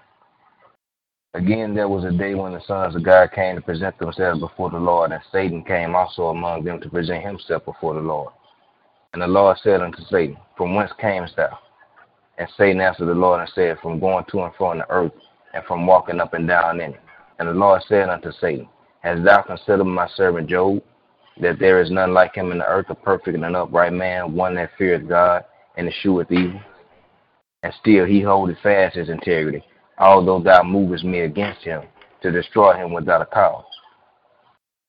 [1.34, 4.68] Again, there was a day when the sons of God came to present themselves before
[4.68, 8.34] the Lord, and Satan came also among them to present himself before the Lord.
[9.14, 11.58] And the Lord said unto Satan, From whence camest thou?
[12.36, 15.12] And Satan answered the Lord and said, From going to and fro in the earth,
[15.54, 17.00] and from walking up and down in it.
[17.38, 18.68] And the Lord said unto Satan,
[19.00, 20.82] Hast thou considered my servant Job,
[21.40, 24.34] that there is none like him in the earth, a perfect and an upright man,
[24.34, 25.44] one that feareth God
[25.76, 26.60] and escheweth evil?
[27.62, 29.62] And still he holdeth fast his integrity,
[29.98, 31.82] although thou movest me against him,
[32.22, 33.64] to destroy him without a cause.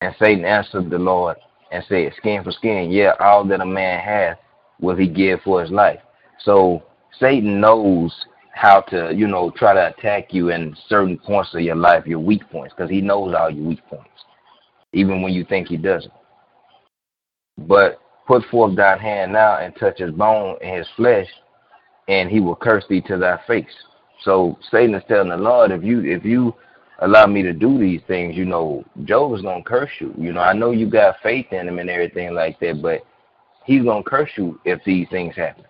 [0.00, 1.36] And Satan answered the Lord
[1.70, 4.38] and said, Skin for skin, yeah, all that a man hath
[4.80, 6.00] will he give for his life.
[6.40, 6.82] So
[7.18, 8.12] Satan knows
[8.52, 12.20] how to, you know, try to attack you in certain points of your life, your
[12.20, 14.08] weak points, because he knows all your weak points,
[14.92, 16.12] even when you think he doesn't.
[17.66, 21.28] But put forth thine hand now and touch his bone and his flesh,
[22.08, 23.66] and he will curse thee to thy face.
[24.22, 26.54] So Satan is telling the Lord, if you if you
[27.00, 30.14] allow me to do these things, you know, Job is gonna curse you.
[30.18, 33.02] You know, I know you got faith in him and everything like that, but
[33.64, 35.64] he's gonna curse you if these things happen.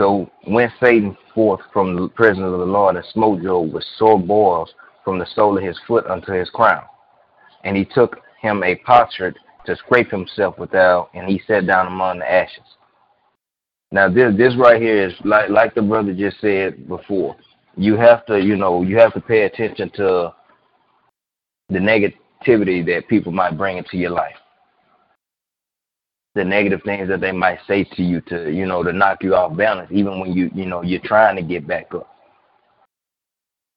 [0.00, 4.18] So went Satan forth from the presence of the Lord and smote Job with sore
[4.18, 4.72] boils
[5.04, 6.84] from the sole of his foot unto his crown.
[7.64, 9.34] And he took him a potsherd
[9.68, 12.64] to scrape himself without, and he sat down among the ashes.
[13.92, 17.36] Now this this right here is like like the brother just said before.
[17.76, 20.34] You have to you know you have to pay attention to
[21.68, 24.34] the negativity that people might bring into your life
[26.34, 29.34] the negative things that they might say to you to you know to knock you
[29.34, 32.08] off balance even when you you know you're trying to get back up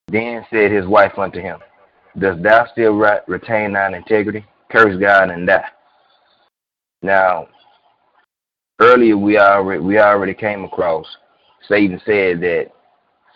[0.09, 1.59] then said his wife unto him
[2.19, 2.93] dost thou still
[3.27, 5.65] retain thine integrity curse god and die
[7.01, 7.47] now
[8.79, 11.05] earlier we already we already came across
[11.67, 12.67] satan said that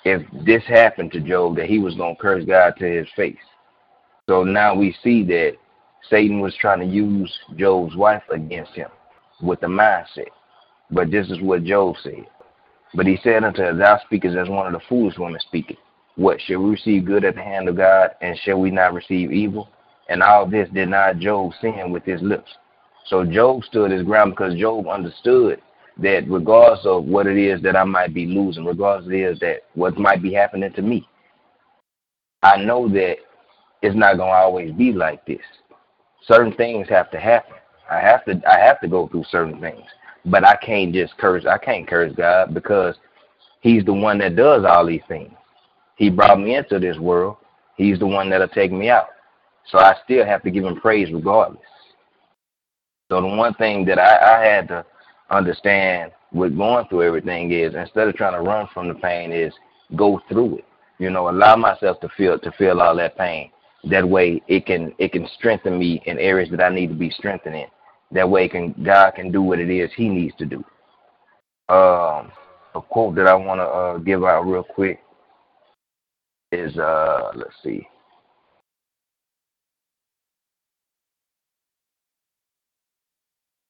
[0.03, 3.37] if this happened to job that he was going to curse god to his face
[4.29, 5.53] so now we see that
[6.09, 8.89] satan was trying to use job's wife against him
[9.41, 10.29] with the mindset.
[10.91, 12.25] But this is what Job said.
[12.93, 15.77] But he said unto her, Thou speakest as one of the foolish women speaketh.
[16.15, 19.31] What, shall we receive good at the hand of God, and shall we not receive
[19.31, 19.69] evil?
[20.07, 22.49] And all this did not Job sin with his lips.
[23.07, 25.61] So Job stood his ground because Job understood
[25.97, 29.39] that regardless of what it is that I might be losing, regardless of it is
[29.39, 31.07] that what might be happening to me,
[32.43, 33.17] I know that
[33.81, 35.39] it's not to always be like this.
[36.23, 37.55] Certain things have to happen.
[37.89, 39.85] I have to I have to go through certain things.
[40.25, 42.95] But I can't just curse I can't curse God because
[43.65, 45.33] He's the one that does all these things.
[45.95, 47.37] He brought me into this world.
[47.77, 49.07] He's the one that'll take me out.
[49.71, 51.63] So I still have to give him praise regardless.
[53.09, 54.85] So the one thing that I, I had to
[55.29, 59.53] understand with going through everything is instead of trying to run from the pain is
[59.95, 60.65] go through it.
[60.97, 63.51] You know, allow myself to feel to feel all that pain.
[63.89, 67.11] That way it can it can strengthen me in areas that I need to be
[67.11, 67.67] strengthened in.
[68.11, 70.57] That way can God can do what it is He needs to do.
[71.69, 72.31] Um,
[72.73, 74.99] a quote that I want to uh, give out real quick
[76.51, 77.87] is uh, let's see.
[83.29, 83.64] Hold on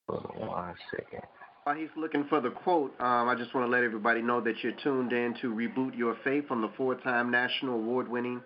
[1.64, 4.54] While he's looking for the quote, um, I just want to let everybody know that
[4.62, 8.42] you're tuned in to Reboot Your Faith on the four-time national award-winning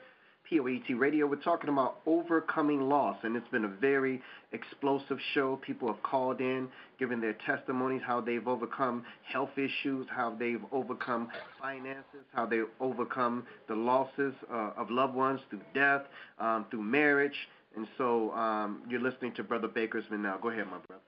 [0.49, 1.27] POET Radio.
[1.27, 4.21] We're talking about overcoming loss, and it's been a very
[4.53, 5.57] explosive show.
[5.57, 11.27] People have called in, given their testimonies, how they've overcome health issues, how they've overcome
[11.61, 16.03] finances, how they overcome the losses uh, of loved ones through death,
[16.39, 17.35] um, through marriage.
[17.75, 20.37] And so um, you're listening to Brother Bakersman now.
[20.41, 21.03] Go ahead, my brother.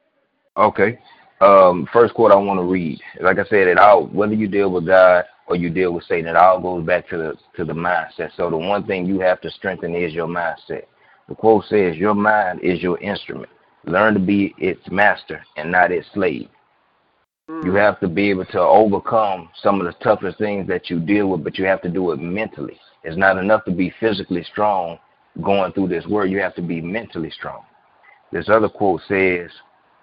[0.58, 1.00] Okay.
[1.40, 3.00] Um, first quote I want to read.
[3.20, 6.30] Like I said, it all whether you deal with God or you deal with Satan,
[6.30, 8.32] it all goes back to the to the mindset.
[8.38, 10.84] So the one thing you have to strengthen is your mindset.
[11.28, 13.50] The quote says, "Your mind is your instrument.
[13.86, 16.48] Learn to be its master and not its slave."
[17.64, 21.28] You have to be able to overcome some of the toughest things that you deal
[21.28, 22.80] with, but you have to do it mentally.
[23.04, 24.98] It's not enough to be physically strong
[25.42, 26.32] going through this world.
[26.32, 27.64] You have to be mentally strong.
[28.32, 29.52] This other quote says,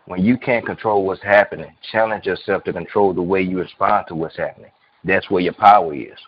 [0.08, 4.14] when you can't control what's happening, challenge yourself to control the way you respond to
[4.14, 4.70] what's happening.
[5.04, 6.18] That's where your power is.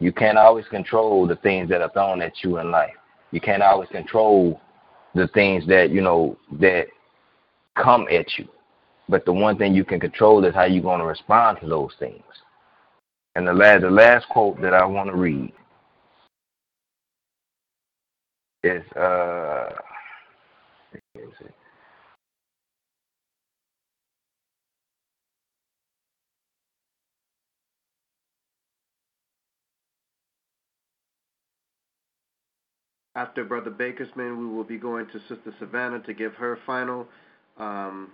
[0.00, 2.94] You can't always control the things that are thrown at you in life.
[3.30, 4.60] You can't always control
[5.14, 6.86] the things that, you know, that
[7.80, 8.48] come at you.
[9.08, 11.92] But the one thing you can control is how you're going to respond to those
[12.00, 12.22] things.
[13.36, 15.52] And the last, the last quote that I want to read
[18.64, 19.70] is uh,
[33.16, 37.06] After Brother Bakersman, we will be going to Sister Savannah to give her final
[37.58, 38.10] um,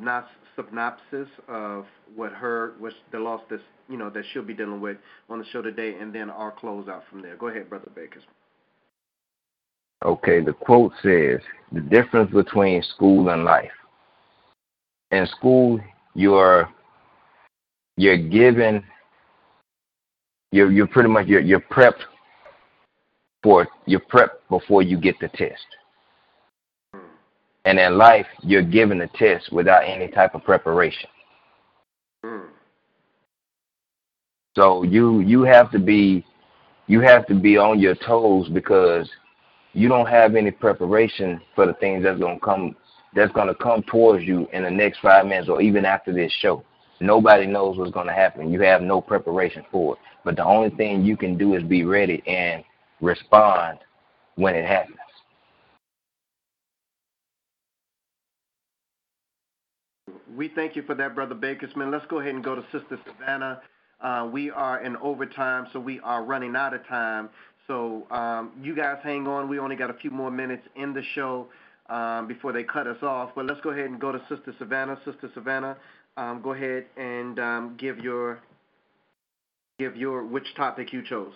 [0.00, 1.86] synopsis of
[2.16, 4.96] what her, what the loss that you know that she'll be dealing with
[5.30, 7.36] on the show today, and then our close out from there.
[7.36, 8.34] Go ahead, Brother Bakersman.
[10.04, 11.40] Okay, the quote says
[11.72, 13.70] the difference between school and life.
[15.12, 15.80] In school,
[16.14, 16.68] you're
[17.96, 18.82] you're given
[20.50, 22.02] you're you're pretty much you're you're prepped
[23.42, 25.64] for your prep before you get the test.
[27.64, 31.08] And in life, you're given the test without any type of preparation.
[34.56, 36.24] So you you have to be
[36.88, 39.08] you have to be on your toes because
[39.72, 42.74] you don't have any preparation for the things that's gonna come
[43.14, 46.64] that's gonna come towards you in the next five minutes or even after this show.
[47.00, 48.52] Nobody knows what's gonna happen.
[48.52, 50.00] You have no preparation for it.
[50.24, 52.64] But the only thing you can do is be ready and
[53.00, 53.78] respond
[54.36, 54.96] when it happens.
[60.36, 61.90] We thank you for that, Brother Bakersman.
[61.90, 63.60] Let's go ahead and go to Sister Savannah.
[64.00, 67.28] Uh, we are in overtime, so we are running out of time.
[67.66, 69.48] So um, you guys hang on.
[69.48, 71.48] We only got a few more minutes in the show
[71.88, 73.30] um, before they cut us off.
[73.34, 74.98] But let's go ahead and go to Sister Savannah.
[75.04, 75.76] Sister Savannah,
[76.16, 78.40] um, go ahead and um, give your
[79.78, 81.34] give your which topic you chose.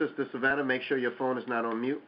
[0.00, 2.02] Sister Savannah, make sure your phone is not on mute.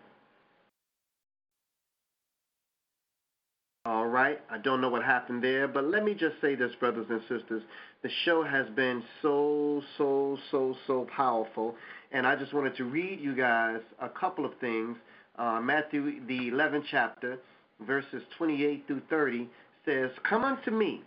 [3.85, 4.40] All right.
[4.48, 7.62] I don't know what happened there, but let me just say this, brothers and sisters.
[8.02, 11.74] The show has been so, so, so, so powerful.
[12.12, 14.97] And I just wanted to read you guys a couple of things.
[15.39, 17.39] Uh, Matthew, the 11th chapter,
[17.86, 19.51] verses 28 through 30,
[19.85, 21.02] says, Come unto me,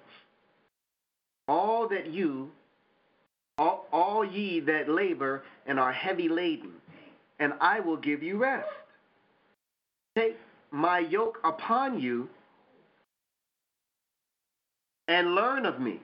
[1.48, 2.52] all that you,
[3.58, 6.74] all, all ye that labor and are heavy laden,
[7.40, 8.68] and I will give you rest.
[10.18, 10.38] Take
[10.72, 12.30] my yoke upon you
[15.08, 16.00] and learn of me,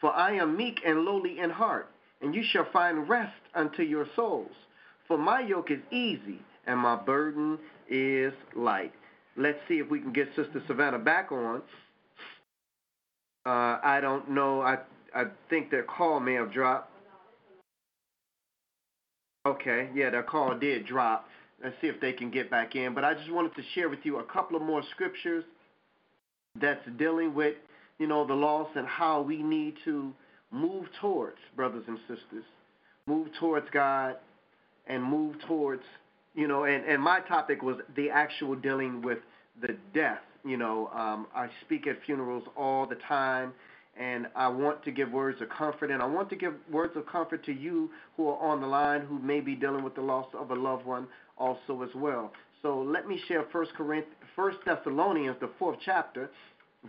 [0.00, 1.88] for I am meek and lowly in heart,
[2.22, 4.52] and you shall find rest unto your souls.
[5.08, 7.58] For my yoke is easy and my burden
[7.90, 8.92] is light.
[9.36, 11.60] Let's see if we can get Sister Savannah back on.
[13.44, 14.62] Uh, I don't know.
[14.62, 14.78] I
[15.14, 16.93] I think their call may have dropped.
[19.46, 21.26] Okay, yeah, their call did drop.
[21.62, 22.94] Let's see if they can get back in.
[22.94, 25.44] But I just wanted to share with you a couple of more scriptures
[26.60, 27.54] that's dealing with
[27.98, 30.12] you know, the loss and how we need to
[30.50, 32.44] move towards, brothers and sisters,
[33.06, 34.16] move towards God
[34.86, 35.82] and move towards,
[36.34, 39.18] you know, and, and my topic was the actual dealing with
[39.60, 40.20] the death.
[40.44, 43.52] You know, um, I speak at funerals all the time,
[43.98, 47.06] and I want to give words of comfort, and I want to give words of
[47.06, 50.26] comfort to you who are on the line who may be dealing with the loss
[50.34, 51.06] of a loved one
[51.38, 52.32] also as well.
[52.62, 54.14] So let me share First Corinthians,
[54.64, 56.30] Thessalonians, the fourth chapter,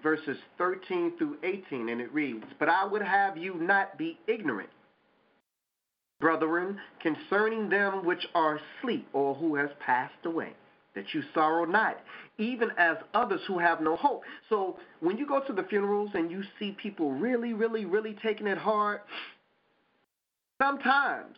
[0.01, 4.69] verses 13 through 18, and it reads, But I would have you not be ignorant,
[6.19, 10.53] brethren, concerning them which are asleep or who has passed away,
[10.95, 11.97] that you sorrow not,
[12.37, 14.23] even as others who have no hope.
[14.49, 18.47] So when you go to the funerals and you see people really, really, really taking
[18.47, 19.01] it hard,
[20.61, 21.35] sometimes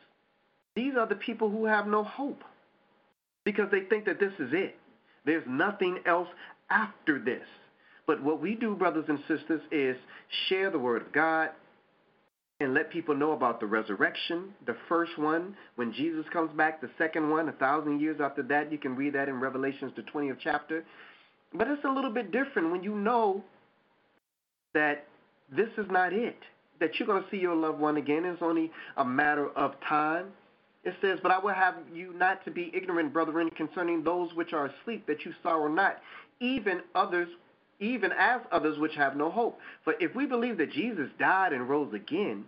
[0.76, 2.44] these are the people who have no hope
[3.44, 4.78] because they think that this is it.
[5.26, 6.28] There's nothing else
[6.70, 7.44] after this.
[8.06, 9.98] But what we do, brothers and sisters, is
[10.48, 11.50] share the word of God
[12.60, 16.90] and let people know about the resurrection, the first one when Jesus comes back, the
[16.98, 18.72] second one a thousand years after that.
[18.72, 20.84] You can read that in Revelations, the 20th chapter.
[21.54, 23.44] But it's a little bit different when you know
[24.74, 25.06] that
[25.56, 26.38] this is not it,
[26.80, 28.26] that you're going to see your loved one again.
[28.26, 30.28] It's only a matter of time.
[30.84, 34.54] It says, But I will have you not to be ignorant, brethren, concerning those which
[34.54, 35.98] are asleep, that you sorrow not,
[36.40, 37.30] even others,
[37.80, 39.60] even as others which have no hope.
[39.84, 42.45] For if we believe that Jesus died and rose again,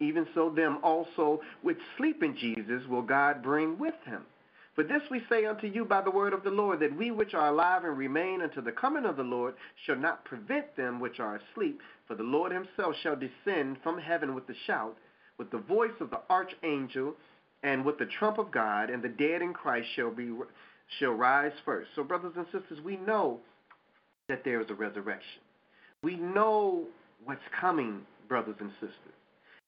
[0.00, 4.22] even so them also which sleep in Jesus will God bring with him.
[4.74, 7.34] For this we say unto you by the word of the Lord, that we which
[7.34, 9.54] are alive and remain unto the coming of the Lord
[9.84, 11.80] shall not prevent them which are asleep.
[12.08, 14.96] For the Lord himself shall descend from heaven with a shout,
[15.36, 17.14] with the voice of the archangel,
[17.62, 20.30] and with the trump of God, and the dead in Christ shall be
[20.98, 21.90] shall rise first.
[21.94, 23.40] So, brothers and sisters, we know
[24.28, 25.40] that there is a resurrection.
[26.02, 26.84] We know
[27.24, 29.14] what's coming, brothers and sisters.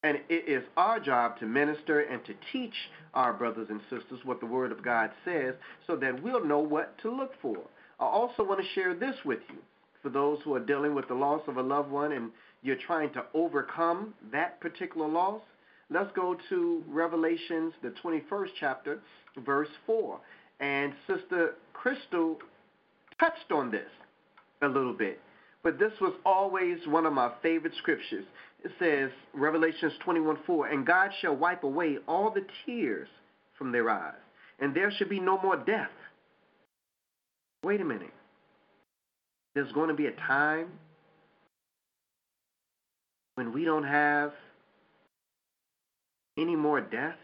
[0.03, 2.75] And it is our job to minister and to teach
[3.15, 5.55] our brothers and sisters what the Word of God says
[5.87, 7.57] so that we'll know what to look for.
[7.99, 9.59] I also want to share this with you
[10.03, 12.31] for those who are dealing with the loss of a loved one and
[12.63, 15.41] you're trying to overcome that particular loss.
[15.91, 19.01] Let's go to Revelations, the 21st chapter,
[19.45, 20.21] verse 4.
[20.61, 22.39] And Sister Crystal
[23.19, 23.89] touched on this
[24.65, 25.21] a little bit,
[25.63, 28.25] but this was always one of my favorite scriptures.
[28.65, 33.09] It says, Revelations 21 4, and God shall wipe away all the tears
[33.59, 34.15] from their eyes,
[34.61, 35.91] and there shall be no more death.
[37.63, 38.13] Wait a minute.
[39.55, 40.69] There's going to be a time
[43.37, 44.33] when we don't have
[46.37, 47.17] any more death?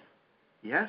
[0.62, 0.88] Yes,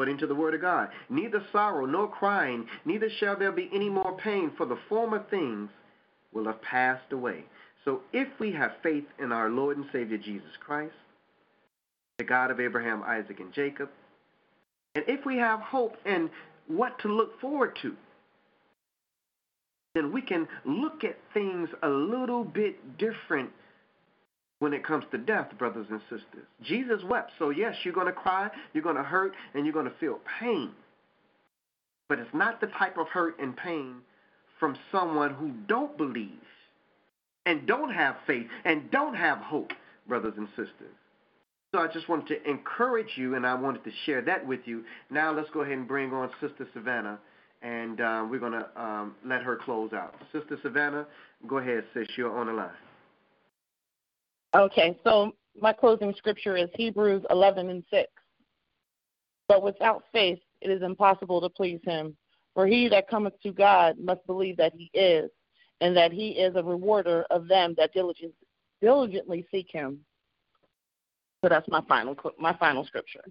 [0.00, 0.88] according to the word of God.
[1.10, 5.68] Neither sorrow nor crying, neither shall there be any more pain, for the former things
[6.32, 7.44] will have passed away.
[7.84, 10.94] So if we have faith in our Lord and Savior Jesus Christ,
[12.16, 13.90] the God of Abraham, Isaac, and Jacob,
[14.94, 16.30] and if we have hope and
[16.66, 17.94] what to look forward to,
[19.94, 23.50] then we can look at things a little bit different
[24.60, 26.46] when it comes to death, brothers and sisters.
[26.62, 27.32] Jesus wept.
[27.38, 30.20] So, yes, you're going to cry, you're going to hurt, and you're going to feel
[30.38, 30.70] pain.
[32.08, 33.96] But it's not the type of hurt and pain
[34.58, 36.28] from someone who don't believe
[37.46, 39.72] and don't have faith and don't have hope,
[40.06, 40.94] brothers and sisters.
[41.72, 44.84] So I just wanted to encourage you, and I wanted to share that with you.
[45.08, 47.18] Now let's go ahead and bring on Sister Savannah,
[47.62, 50.16] and uh, we're going to um, let her close out.
[50.32, 51.06] Sister Savannah,
[51.46, 52.08] go ahead, sis.
[52.16, 52.70] You're on the line.
[54.54, 58.10] Okay, so my closing scripture is Hebrews 11 and 6.
[59.46, 62.16] But without faith, it is impossible to please him.
[62.54, 65.30] For he that cometh to God must believe that he is,
[65.80, 70.00] and that he is a rewarder of them that diligently seek him.
[71.42, 73.24] So that's my final my final scripture.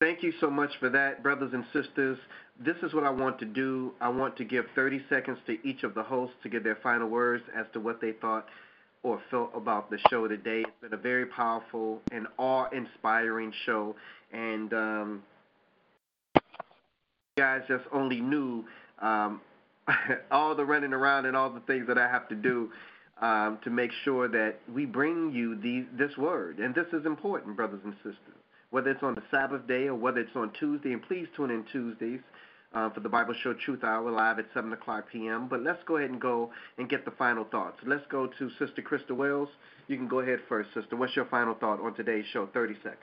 [0.00, 2.16] Thank you so much for that, brothers and sisters.
[2.64, 3.92] This is what I want to do.
[4.00, 7.08] I want to give 30 seconds to each of the hosts to give their final
[7.08, 8.46] words as to what they thought
[9.02, 10.60] or felt about the show today.
[10.60, 13.94] It's been a very powerful and awe-inspiring show,
[14.32, 15.22] and um,
[16.34, 16.40] you
[17.44, 18.64] guys just only knew
[19.00, 19.40] um,
[20.30, 22.70] all the running around and all the things that I have to do
[23.20, 26.58] um, to make sure that we bring you the, this word.
[26.58, 28.38] And this is important, brothers and sisters,
[28.70, 30.92] whether it's on the Sabbath day or whether it's on Tuesday.
[30.92, 32.20] And please tune in Tuesdays
[32.74, 35.48] uh, for the Bible Show Truth Hour live at 7 o'clock p.m.
[35.48, 37.78] But let's go ahead and go and get the final thoughts.
[37.86, 39.48] Let's go to Sister Krista Wells.
[39.86, 40.96] You can go ahead first, Sister.
[40.96, 42.48] What's your final thought on today's show?
[42.52, 42.98] 30 seconds.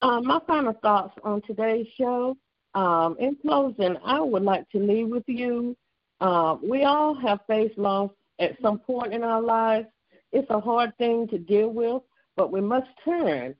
[0.00, 2.36] Uh, my final thoughts on today's show.
[2.74, 5.76] Um, in closing, I would like to leave with you.
[6.20, 9.86] Uh, we all have faced loss at some point in our lives.
[10.32, 12.02] It's a hard thing to deal with,
[12.36, 13.54] but we must turn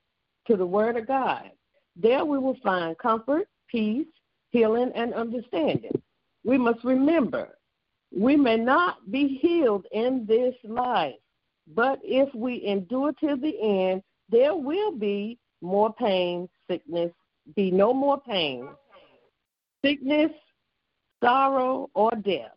[0.47, 1.51] to the Word of God.
[1.95, 4.07] There we will find comfort, peace,
[4.53, 6.01] healing, and understanding.
[6.45, 7.57] We must remember
[8.15, 11.15] we may not be healed in this life,
[11.75, 17.11] but if we endure till the end, there will be more pain, sickness,
[17.57, 18.69] be no more pain,
[19.85, 20.31] sickness,
[21.23, 22.53] sorrow, or death.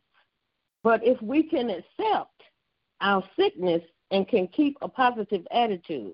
[0.84, 2.42] But if we can accept
[3.02, 3.82] our sickness
[4.12, 6.14] and can keep a positive attitude,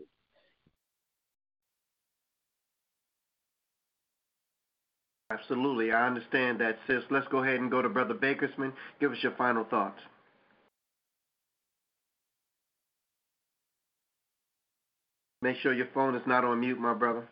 [5.31, 5.91] Absolutely.
[5.91, 7.03] I understand that, sis.
[7.09, 8.73] Let's go ahead and go to Brother Bakersman.
[8.99, 9.99] Give us your final thoughts.
[15.41, 17.27] Make sure your phone is not on mute, my brother.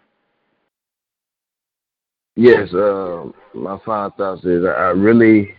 [2.36, 5.56] Yes, uh, my final thoughts is I really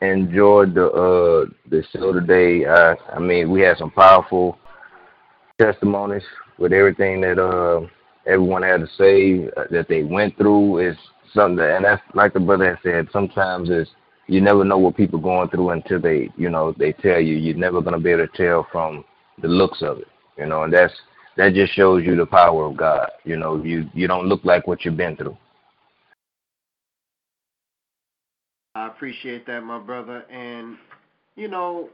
[0.00, 2.64] enjoyed the uh, the show today.
[2.66, 4.58] I, I mean, we had some powerful
[5.60, 6.24] testimonies
[6.58, 7.86] with everything that uh,
[8.26, 10.78] everyone had to say that they went through.
[10.78, 10.96] Is
[11.34, 13.08] something that, and that's like the brother had said.
[13.12, 13.90] Sometimes it's
[14.26, 17.34] you never know what people going through until they, you know, they tell you.
[17.36, 19.04] You're never gonna be able to tell from
[19.40, 20.94] the looks of it, you know, and that's
[21.36, 23.10] that just shows you the power of God.
[23.24, 25.36] You know, you you don't look like what you've been through.
[28.74, 30.24] I appreciate that, my brother.
[30.30, 30.76] And
[31.36, 31.90] you know,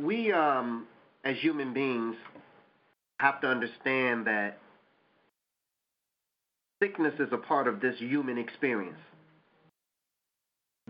[0.00, 0.86] we um
[1.24, 2.16] as human beings
[3.20, 4.58] have to understand that
[6.84, 8.98] sickness is a part of this human experience.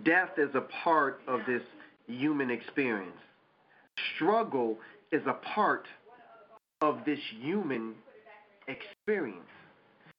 [0.04, 1.62] Death is a part of this
[2.08, 3.16] human experience.
[4.16, 4.76] Struggle
[5.12, 5.86] is a part
[6.80, 7.94] of this human
[8.66, 9.38] experience.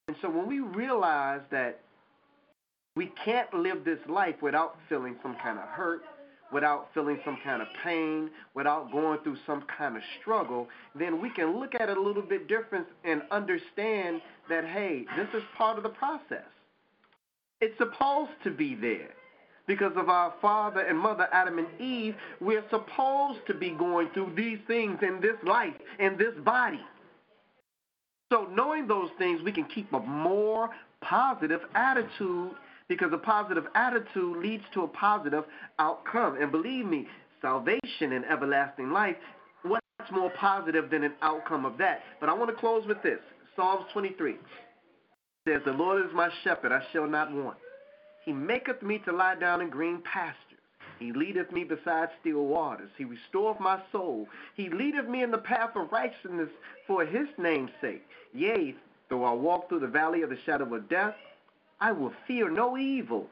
[0.07, 1.81] And so when we realize that
[2.95, 6.03] we can't live this life without feeling some kind of hurt,
[6.51, 10.67] without feeling some kind of pain, without going through some kind of struggle,
[10.97, 15.27] then we can look at it a little bit different and understand that, hey, this
[15.33, 16.45] is part of the process.
[17.61, 19.09] It's supposed to be there.
[19.67, 24.33] Because of our father and mother, Adam and Eve, we're supposed to be going through
[24.35, 26.81] these things in this life, in this body.
[28.31, 30.69] So, knowing those things, we can keep a more
[31.01, 32.51] positive attitude
[32.87, 35.43] because a positive attitude leads to a positive
[35.79, 36.37] outcome.
[36.39, 37.07] And believe me,
[37.41, 39.15] salvation and everlasting life,
[39.63, 42.01] what's more positive than an outcome of that?
[42.19, 43.19] But I want to close with this
[43.55, 44.35] Psalms 23
[45.47, 47.57] says, The Lord is my shepherd, I shall not want.
[48.25, 50.41] He maketh me to lie down in green pastures.
[50.99, 52.89] He leadeth me beside still waters.
[52.97, 54.27] He restoreth my soul.
[54.55, 56.49] He leadeth me in the path of righteousness
[56.87, 58.03] for his name's sake.
[58.33, 58.75] Yea,
[59.09, 61.15] though I walk through the valley of the shadow of death,
[61.79, 63.27] I will fear no evil,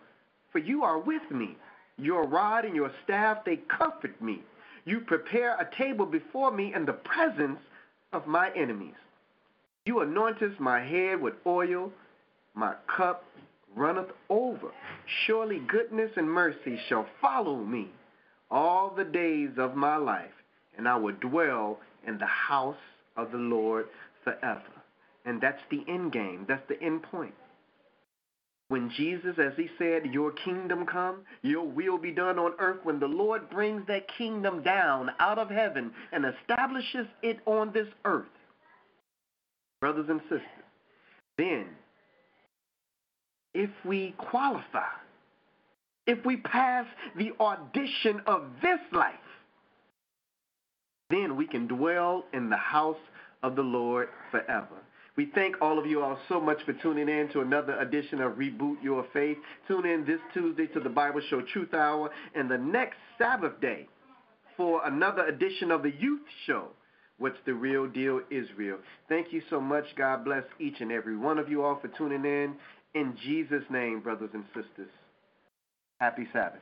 [0.52, 1.56] for you are with me.
[1.98, 4.42] Your rod and your staff, they comfort me.
[4.86, 7.60] You prepare a table before me in the presence
[8.12, 8.96] of my enemies.
[9.86, 11.92] You anointest my head with oil,
[12.54, 13.26] my cup
[13.76, 14.72] runneth over.
[15.26, 17.90] Surely goodness and mercy shall follow me
[18.52, 20.32] all the days of my life,
[20.78, 22.76] and I will dwell in the house
[23.18, 23.88] of the Lord
[24.24, 24.62] forever.
[25.26, 27.34] And that's the end game, that's the end point.
[28.74, 33.00] When Jesus, as he said, your kingdom come, your will be done on earth, when
[33.00, 38.26] the Lord brings that kingdom down out of heaven and establishes it on this earth,
[39.80, 40.42] brothers and sisters,
[41.38, 41.68] then
[43.54, 44.90] if we qualify,
[46.08, 49.14] if we pass the audition of this life,
[51.12, 52.98] then we can dwell in the house
[53.44, 54.82] of the Lord forever.
[55.16, 58.34] We thank all of you all so much for tuning in to another edition of
[58.34, 59.38] Reboot Your Faith.
[59.68, 63.88] Tune in this Tuesday to the Bible Show Truth Hour and the next Sabbath day
[64.58, 66.70] for another edition of the Youth Show.
[67.20, 68.80] What's the real deal, Israel?
[69.08, 69.86] Thank you so much.
[69.96, 72.56] God bless each and every one of you all for tuning in.
[72.96, 74.90] In Jesus' name, brothers and sisters,
[76.00, 76.62] happy Sabbath.